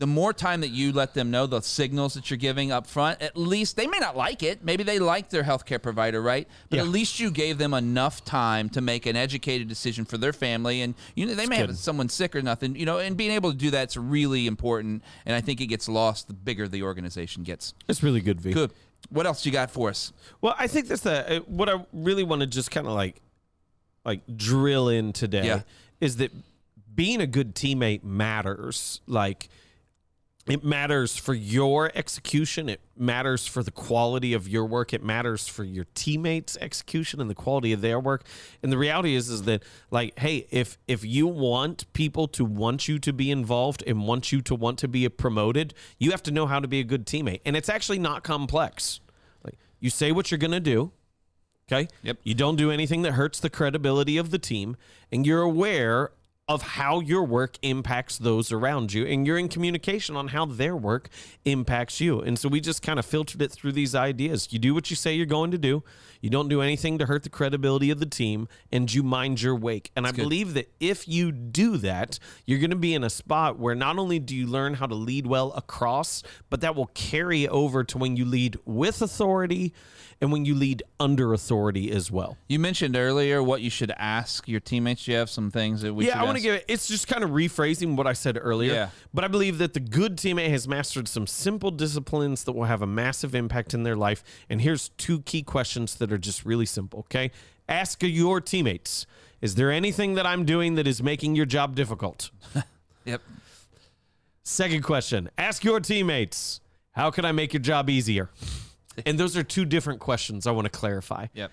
The 0.00 0.06
more 0.08 0.32
time 0.32 0.60
that 0.62 0.70
you 0.70 0.92
let 0.92 1.14
them 1.14 1.30
know 1.30 1.46
the 1.46 1.60
signals 1.60 2.14
that 2.14 2.28
you're 2.28 2.36
giving 2.36 2.72
up 2.72 2.86
front, 2.86 3.22
at 3.22 3.36
least 3.36 3.76
they 3.76 3.86
may 3.86 4.00
not 4.00 4.16
like 4.16 4.42
it. 4.42 4.64
Maybe 4.64 4.82
they 4.82 4.98
like 4.98 5.30
their 5.30 5.44
healthcare 5.44 5.80
provider, 5.80 6.20
right? 6.20 6.48
But 6.68 6.76
Yeah. 6.78 6.82
at 6.82 6.88
least 6.88 7.20
you 7.20 7.30
gave 7.30 7.58
them 7.58 7.72
enough 7.72 8.24
time 8.24 8.68
to 8.70 8.80
make 8.80 9.06
an 9.06 9.14
educated 9.14 9.68
decision 9.68 10.04
for 10.04 10.18
their 10.18 10.32
family. 10.32 10.80
And 10.82 10.94
you 11.14 11.26
know 11.26 11.34
they 11.34 11.46
may 11.46 11.56
have 11.58 11.76
someone 11.78 12.08
sick 12.08 12.34
or 12.34 12.42
nothing, 12.42 12.74
you 12.74 12.84
know. 12.86 12.98
And 12.98 13.16
being 13.16 13.30
able 13.30 13.52
to 13.52 13.56
do 13.56 13.70
that's 13.70 13.96
really 13.96 14.48
important. 14.48 15.04
And 15.26 15.36
I 15.36 15.40
think 15.40 15.60
it 15.60 15.66
gets 15.66 15.88
lost 15.88 16.26
the 16.26 16.34
bigger 16.34 16.66
the 16.66 16.82
organization 16.82 17.44
gets. 17.44 17.72
It's 17.88 18.02
really 18.02 18.20
good, 18.20 18.40
V. 18.40 18.52
Good. 18.52 18.72
What 19.10 19.26
else 19.26 19.46
you 19.46 19.52
got 19.52 19.70
for 19.70 19.90
us? 19.90 20.12
Well, 20.40 20.56
I 20.58 20.66
think 20.66 20.88
that's 20.88 21.02
the 21.02 21.36
uh, 21.36 21.40
what 21.42 21.68
I 21.68 21.84
really 21.92 22.24
want 22.24 22.40
to 22.40 22.46
just 22.48 22.70
kind 22.72 22.86
of 22.88 22.94
like 22.94 23.20
like 24.04 24.22
drill 24.36 24.88
in 24.88 25.12
today 25.12 25.46
Yeah. 25.46 25.60
is 26.00 26.16
that 26.16 26.32
being 26.94 27.20
a 27.20 27.26
good 27.28 27.54
teammate 27.54 28.02
matters. 28.02 29.00
Like 29.06 29.48
it 30.46 30.62
matters 30.62 31.16
for 31.16 31.32
your 31.32 31.90
execution, 31.94 32.68
it 32.68 32.80
matters 32.96 33.46
for 33.46 33.62
the 33.62 33.70
quality 33.70 34.34
of 34.34 34.46
your 34.46 34.66
work, 34.66 34.92
it 34.92 35.02
matters 35.02 35.48
for 35.48 35.64
your 35.64 35.86
teammates' 35.94 36.58
execution 36.60 37.20
and 37.20 37.30
the 37.30 37.34
quality 37.34 37.72
of 37.72 37.80
their 37.80 37.98
work. 37.98 38.24
And 38.62 38.70
the 38.70 38.76
reality 38.76 39.14
is 39.14 39.30
is 39.30 39.44
that 39.44 39.62
like 39.90 40.18
hey, 40.18 40.46
if 40.50 40.76
if 40.86 41.04
you 41.04 41.26
want 41.26 41.90
people 41.94 42.28
to 42.28 42.44
want 42.44 42.88
you 42.88 42.98
to 42.98 43.12
be 43.12 43.30
involved 43.30 43.82
and 43.86 44.06
want 44.06 44.32
you 44.32 44.42
to 44.42 44.54
want 44.54 44.78
to 44.80 44.88
be 44.88 45.08
promoted, 45.08 45.72
you 45.98 46.10
have 46.10 46.22
to 46.24 46.30
know 46.30 46.46
how 46.46 46.60
to 46.60 46.68
be 46.68 46.80
a 46.80 46.84
good 46.84 47.06
teammate. 47.06 47.40
And 47.46 47.56
it's 47.56 47.68
actually 47.68 47.98
not 47.98 48.22
complex. 48.22 49.00
Like 49.42 49.54
you 49.80 49.88
say 49.88 50.12
what 50.12 50.30
you're 50.30 50.38
going 50.38 50.50
to 50.50 50.60
do, 50.60 50.92
Okay. 51.70 51.88
Yep. 52.02 52.18
You 52.22 52.34
don't 52.34 52.56
do 52.56 52.70
anything 52.70 53.02
that 53.02 53.12
hurts 53.12 53.40
the 53.40 53.48
credibility 53.48 54.18
of 54.18 54.30
the 54.30 54.38
team, 54.38 54.76
and 55.10 55.26
you're 55.26 55.40
aware 55.40 56.10
of 56.46 56.60
how 56.60 57.00
your 57.00 57.24
work 57.24 57.56
impacts 57.62 58.18
those 58.18 58.52
around 58.52 58.92
you, 58.92 59.06
and 59.06 59.26
you're 59.26 59.38
in 59.38 59.48
communication 59.48 60.14
on 60.14 60.28
how 60.28 60.44
their 60.44 60.76
work 60.76 61.08
impacts 61.46 62.00
you. 62.00 62.20
And 62.20 62.38
so 62.38 62.50
we 62.50 62.60
just 62.60 62.82
kind 62.82 62.98
of 62.98 63.06
filtered 63.06 63.40
it 63.40 63.50
through 63.50 63.72
these 63.72 63.94
ideas. 63.94 64.52
You 64.52 64.58
do 64.58 64.74
what 64.74 64.90
you 64.90 64.96
say 64.96 65.14
you're 65.14 65.24
going 65.24 65.52
to 65.52 65.58
do. 65.58 65.82
You 66.20 66.30
don't 66.30 66.48
do 66.48 66.60
anything 66.60 66.98
to 66.98 67.06
hurt 67.06 67.22
the 67.22 67.30
credibility 67.30 67.90
of 67.90 67.98
the 67.98 68.06
team, 68.06 68.48
and 68.70 68.92
you 68.92 69.02
mind 69.02 69.40
your 69.40 69.54
wake. 69.54 69.90
And 69.96 70.06
I 70.06 70.10
good. 70.10 70.22
believe 70.22 70.54
that 70.54 70.70
if 70.80 71.08
you 71.08 71.32
do 71.32 71.78
that, 71.78 72.18
you're 72.44 72.58
going 72.58 72.70
to 72.70 72.76
be 72.76 72.94
in 72.94 73.04
a 73.04 73.10
spot 73.10 73.58
where 73.58 73.74
not 73.74 73.98
only 73.98 74.18
do 74.18 74.36
you 74.36 74.46
learn 74.46 74.74
how 74.74 74.86
to 74.86 74.94
lead 74.94 75.26
well 75.26 75.52
across, 75.52 76.22
but 76.50 76.60
that 76.60 76.74
will 76.74 76.90
carry 76.94 77.48
over 77.48 77.84
to 77.84 77.98
when 77.98 78.16
you 78.16 78.26
lead 78.26 78.58
with 78.66 79.00
authority 79.00 79.72
and 80.20 80.32
when 80.32 80.44
you 80.44 80.54
lead 80.54 80.82
under 80.98 81.32
authority 81.32 81.90
as 81.90 82.10
well. 82.10 82.36
You 82.48 82.58
mentioned 82.58 82.96
earlier 82.96 83.42
what 83.42 83.60
you 83.60 83.70
should 83.70 83.92
ask 83.98 84.48
your 84.48 84.60
teammates. 84.60 85.06
You 85.06 85.16
have 85.16 85.28
some 85.28 85.50
things 85.50 85.82
that 85.82 85.92
we 85.92 86.06
yeah, 86.06 86.20
should 86.20 86.28
want 86.34 86.42
to 86.42 86.48
give 86.48 86.54
it, 86.56 86.64
it's 86.68 86.88
just 86.88 87.08
kind 87.08 87.22
of 87.22 87.30
rephrasing 87.30 87.96
what 87.96 88.06
I 88.06 88.12
said 88.12 88.38
earlier. 88.40 88.72
Yeah. 88.72 88.88
But 89.12 89.24
I 89.24 89.28
believe 89.28 89.58
that 89.58 89.74
the 89.74 89.80
good 89.80 90.16
teammate 90.16 90.50
has 90.50 90.66
mastered 90.66 91.08
some 91.08 91.26
simple 91.26 91.70
disciplines 91.70 92.44
that 92.44 92.52
will 92.52 92.64
have 92.64 92.82
a 92.82 92.86
massive 92.86 93.34
impact 93.34 93.74
in 93.74 93.82
their 93.82 93.96
life. 93.96 94.24
And 94.48 94.60
here's 94.60 94.90
two 94.90 95.20
key 95.22 95.42
questions 95.42 95.94
that 95.96 96.12
are 96.12 96.18
just 96.18 96.44
really 96.44 96.66
simple, 96.66 97.00
okay? 97.00 97.30
Ask 97.68 98.02
your 98.02 98.40
teammates 98.40 99.06
Is 99.40 99.54
there 99.54 99.70
anything 99.70 100.14
that 100.14 100.26
I'm 100.26 100.44
doing 100.44 100.74
that 100.74 100.86
is 100.86 101.02
making 101.02 101.36
your 101.36 101.46
job 101.46 101.74
difficult? 101.74 102.30
Yep. 103.06 103.20
Second 104.44 104.82
question 104.82 105.28
Ask 105.36 105.62
your 105.62 105.78
teammates 105.78 106.60
How 106.92 107.10
can 107.10 107.26
I 107.26 107.32
make 107.32 107.52
your 107.52 107.60
job 107.60 107.90
easier? 107.90 108.30
And 109.04 109.18
those 109.18 109.36
are 109.36 109.42
two 109.42 109.66
different 109.66 110.00
questions 110.00 110.46
I 110.46 110.52
want 110.52 110.64
to 110.64 110.70
clarify. 110.70 111.26
Yep. 111.34 111.50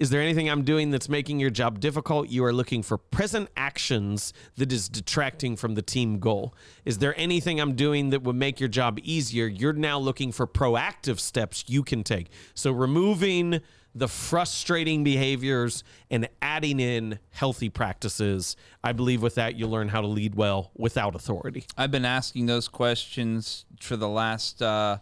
Is 0.00 0.08
there 0.08 0.22
anything 0.22 0.48
I'm 0.48 0.64
doing 0.64 0.90
that's 0.90 1.10
making 1.10 1.40
your 1.40 1.50
job 1.50 1.78
difficult? 1.78 2.30
You 2.30 2.42
are 2.46 2.54
looking 2.54 2.82
for 2.82 2.96
present 2.96 3.50
actions 3.54 4.32
that 4.56 4.72
is 4.72 4.88
detracting 4.88 5.56
from 5.56 5.74
the 5.74 5.82
team 5.82 6.20
goal. 6.20 6.54
Is 6.86 6.98
there 6.98 7.12
anything 7.18 7.60
I'm 7.60 7.74
doing 7.74 8.08
that 8.08 8.22
would 8.22 8.34
make 8.34 8.60
your 8.60 8.70
job 8.70 8.98
easier? 9.02 9.46
You're 9.46 9.74
now 9.74 9.98
looking 9.98 10.32
for 10.32 10.46
proactive 10.46 11.20
steps 11.20 11.64
you 11.66 11.82
can 11.82 12.02
take. 12.02 12.30
So 12.54 12.72
removing 12.72 13.60
the 13.94 14.08
frustrating 14.08 15.04
behaviors 15.04 15.84
and 16.10 16.30
adding 16.40 16.80
in 16.80 17.18
healthy 17.30 17.68
practices. 17.68 18.56
I 18.82 18.92
believe 18.92 19.20
with 19.20 19.34
that, 19.34 19.56
you'll 19.56 19.70
learn 19.70 19.88
how 19.88 20.00
to 20.00 20.06
lead 20.06 20.34
well 20.34 20.70
without 20.76 21.14
authority. 21.14 21.66
I've 21.76 21.90
been 21.90 22.06
asking 22.06 22.46
those 22.46 22.68
questions 22.68 23.66
for 23.80 23.96
the 23.96 24.08
last 24.08 24.62
uh, 24.62 24.98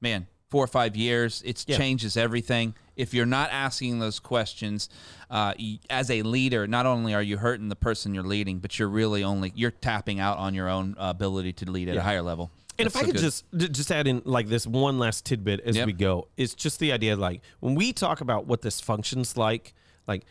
man 0.00 0.26
four 0.50 0.64
or 0.64 0.68
five 0.68 0.96
years. 0.96 1.42
It 1.44 1.64
Yeah. 1.68 1.76
changes 1.76 2.16
everything. 2.16 2.74
If 2.96 3.14
you're 3.14 3.26
not 3.26 3.50
asking 3.52 3.98
those 3.98 4.18
questions 4.18 4.88
uh, 5.30 5.54
as 5.90 6.10
a 6.10 6.22
leader, 6.22 6.66
not 6.66 6.86
only 6.86 7.14
are 7.14 7.22
you 7.22 7.36
hurting 7.36 7.68
the 7.68 7.76
person 7.76 8.14
you're 8.14 8.24
leading, 8.24 8.58
but 8.58 8.78
you're 8.78 8.88
really 8.88 9.22
only 9.22 9.52
you're 9.54 9.70
tapping 9.70 10.18
out 10.20 10.38
on 10.38 10.54
your 10.54 10.68
own 10.68 10.96
uh, 10.98 11.10
ability 11.10 11.52
to 11.54 11.70
lead 11.70 11.88
at 11.88 11.96
a 11.96 12.02
higher 12.02 12.22
level. 12.22 12.50
And 12.78 12.86
That's 12.86 12.94
if 12.94 12.96
I 12.96 13.00
so 13.00 13.06
could 13.06 13.14
good. 13.16 13.22
just 13.22 13.72
just 13.76 13.92
add 13.92 14.06
in 14.06 14.22
like 14.24 14.48
this 14.48 14.66
one 14.66 14.98
last 14.98 15.24
tidbit 15.24 15.60
as 15.60 15.76
Yep. 15.76 15.86
we 15.86 15.92
go, 15.92 16.28
it's 16.36 16.54
just 16.54 16.78
the 16.80 16.92
idea 16.92 17.16
like 17.16 17.42
when 17.60 17.74
we 17.74 17.92
talk 17.92 18.20
about 18.20 18.46
what 18.46 18.62
this 18.62 18.80
functions 18.80 19.36
like, 19.36 19.74
like 20.06 20.24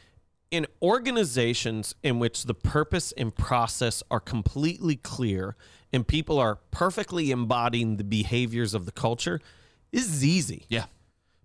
in 0.49 0.65
organizations 0.81 1.93
in 2.03 2.19
which 2.19 2.43
the 2.43 2.53
purpose 2.53 3.11
and 3.17 3.35
process 3.35 4.01
are 4.09 4.19
completely 4.21 4.95
clear 4.95 5.55
and 5.93 6.07
people 6.07 6.39
are 6.39 6.55
perfectly 6.71 7.31
embodying 7.31 7.97
the 7.97 8.03
behaviors 8.03 8.73
of 8.73 8.85
the 8.85 8.91
culture, 8.91 9.39
this 9.91 10.05
is 10.05 10.23
easy. 10.25 10.65
yeah, 10.69 10.85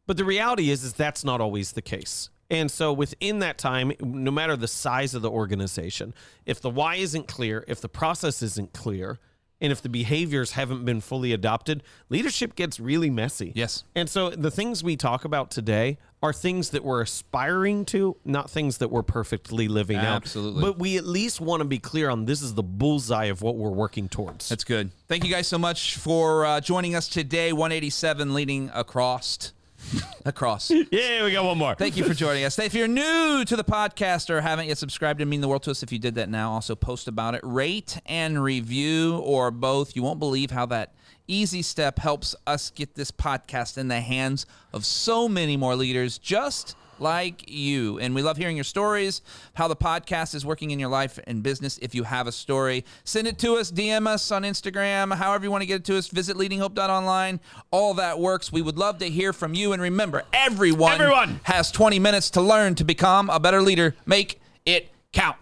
But 0.06 0.16
the 0.16 0.24
reality 0.24 0.70
is, 0.70 0.84
is 0.84 0.92
that's 0.92 1.24
not 1.24 1.40
always 1.40 1.72
the 1.72 1.82
case. 1.82 2.30
And 2.50 2.70
so 2.70 2.92
within 2.92 3.38
that 3.38 3.56
time, 3.56 3.92
no 4.00 4.30
matter 4.30 4.56
the 4.56 4.68
size 4.68 5.14
of 5.14 5.22
the 5.22 5.30
organization, 5.30 6.12
if 6.44 6.60
the 6.60 6.68
why 6.68 6.96
isn't 6.96 7.26
clear, 7.26 7.64
if 7.66 7.80
the 7.80 7.88
process 7.88 8.42
isn't 8.42 8.74
clear, 8.74 9.18
and 9.62 9.70
if 9.70 9.80
the 9.80 9.88
behaviors 9.88 10.52
haven't 10.52 10.84
been 10.84 11.00
fully 11.00 11.32
adopted, 11.32 11.84
leadership 12.10 12.56
gets 12.56 12.80
really 12.80 13.08
messy. 13.08 13.52
Yes. 13.54 13.84
And 13.94 14.10
so 14.10 14.30
the 14.30 14.50
things 14.50 14.82
we 14.82 14.96
talk 14.96 15.24
about 15.24 15.52
today 15.52 15.98
are 16.20 16.32
things 16.32 16.70
that 16.70 16.84
we're 16.84 17.00
aspiring 17.00 17.84
to, 17.84 18.16
not 18.24 18.50
things 18.50 18.78
that 18.78 18.88
we're 18.88 19.04
perfectly 19.04 19.68
living 19.68 19.96
out. 19.96 20.16
Absolutely. 20.16 20.60
But 20.60 20.78
we 20.78 20.96
at 20.96 21.04
least 21.04 21.40
want 21.40 21.60
to 21.60 21.64
be 21.64 21.78
clear 21.78 22.10
on 22.10 22.26
this 22.26 22.42
is 22.42 22.54
the 22.54 22.62
bullseye 22.62 23.26
of 23.26 23.40
what 23.40 23.56
we're 23.56 23.70
working 23.70 24.08
towards. 24.08 24.48
that's 24.48 24.64
good. 24.64 24.90
Thank 25.08 25.24
you 25.24 25.30
guys 25.30 25.46
so 25.46 25.58
much 25.58 25.96
for 25.96 26.44
uh, 26.44 26.60
joining 26.60 26.96
us 26.96 27.08
today. 27.08 27.52
187 27.52 28.34
leading 28.34 28.68
across, 28.74 29.52
across. 30.24 30.70
yeah, 30.70 31.24
we 31.24 31.32
got 31.32 31.44
one 31.44 31.58
more. 31.58 31.74
Thank 31.74 31.96
you 31.96 32.04
for 32.04 32.14
joining 32.14 32.44
us. 32.44 32.58
If 32.58 32.74
you're 32.74 32.88
new 32.88 33.44
to 33.44 33.56
the 33.56 33.64
podcast 33.64 34.30
or 34.30 34.40
haven't 34.40 34.66
yet 34.66 34.78
subscribed, 34.78 35.20
it 35.20 35.26
mean 35.26 35.40
the 35.40 35.48
world 35.48 35.62
to 35.64 35.70
us 35.70 35.82
if 35.82 35.92
you 35.92 35.98
did 35.98 36.14
that 36.16 36.28
now. 36.28 36.52
Also, 36.52 36.74
post 36.74 37.08
about 37.08 37.34
it, 37.34 37.40
rate 37.44 37.98
and 38.06 38.42
review, 38.42 39.18
or 39.18 39.50
both. 39.50 39.96
You 39.96 40.02
won't 40.02 40.18
believe 40.18 40.50
how 40.50 40.66
that 40.66 40.94
easy 41.28 41.62
step 41.62 41.98
helps 41.98 42.34
us 42.46 42.70
get 42.70 42.94
this 42.94 43.10
podcast 43.10 43.78
in 43.78 43.88
the 43.88 44.00
hands 44.00 44.46
of 44.72 44.84
so 44.84 45.28
many 45.28 45.56
more 45.56 45.76
leaders 45.76 46.18
just 46.18 46.76
like 47.02 47.50
you. 47.50 47.98
And 47.98 48.14
we 48.14 48.22
love 48.22 48.36
hearing 48.36 48.56
your 48.56 48.64
stories, 48.64 49.20
how 49.54 49.68
the 49.68 49.76
podcast 49.76 50.34
is 50.34 50.46
working 50.46 50.70
in 50.70 50.78
your 50.78 50.88
life 50.88 51.18
and 51.26 51.42
business. 51.42 51.78
If 51.82 51.94
you 51.94 52.04
have 52.04 52.26
a 52.26 52.32
story, 52.32 52.84
send 53.04 53.26
it 53.26 53.38
to 53.40 53.56
us, 53.56 53.70
DM 53.70 54.06
us 54.06 54.30
on 54.30 54.42
Instagram, 54.44 55.14
however 55.14 55.44
you 55.44 55.50
want 55.50 55.62
to 55.62 55.66
get 55.66 55.76
it 55.76 55.84
to 55.86 55.98
us. 55.98 56.08
Visit 56.08 56.36
leadinghope.online. 56.36 57.40
All 57.70 57.94
that 57.94 58.18
works. 58.18 58.50
We 58.52 58.62
would 58.62 58.78
love 58.78 58.98
to 58.98 59.08
hear 59.10 59.32
from 59.32 59.54
you. 59.54 59.72
And 59.72 59.82
remember, 59.82 60.22
everyone, 60.32 60.92
Everyone. 60.92 61.40
has 61.44 61.70
20 61.70 61.98
minutes 61.98 62.30
to 62.30 62.40
learn 62.40 62.74
to 62.76 62.84
become 62.84 63.28
a 63.30 63.38
better 63.40 63.60
leader. 63.60 63.94
Make 64.06 64.40
it 64.64 64.88
count. 65.12 65.36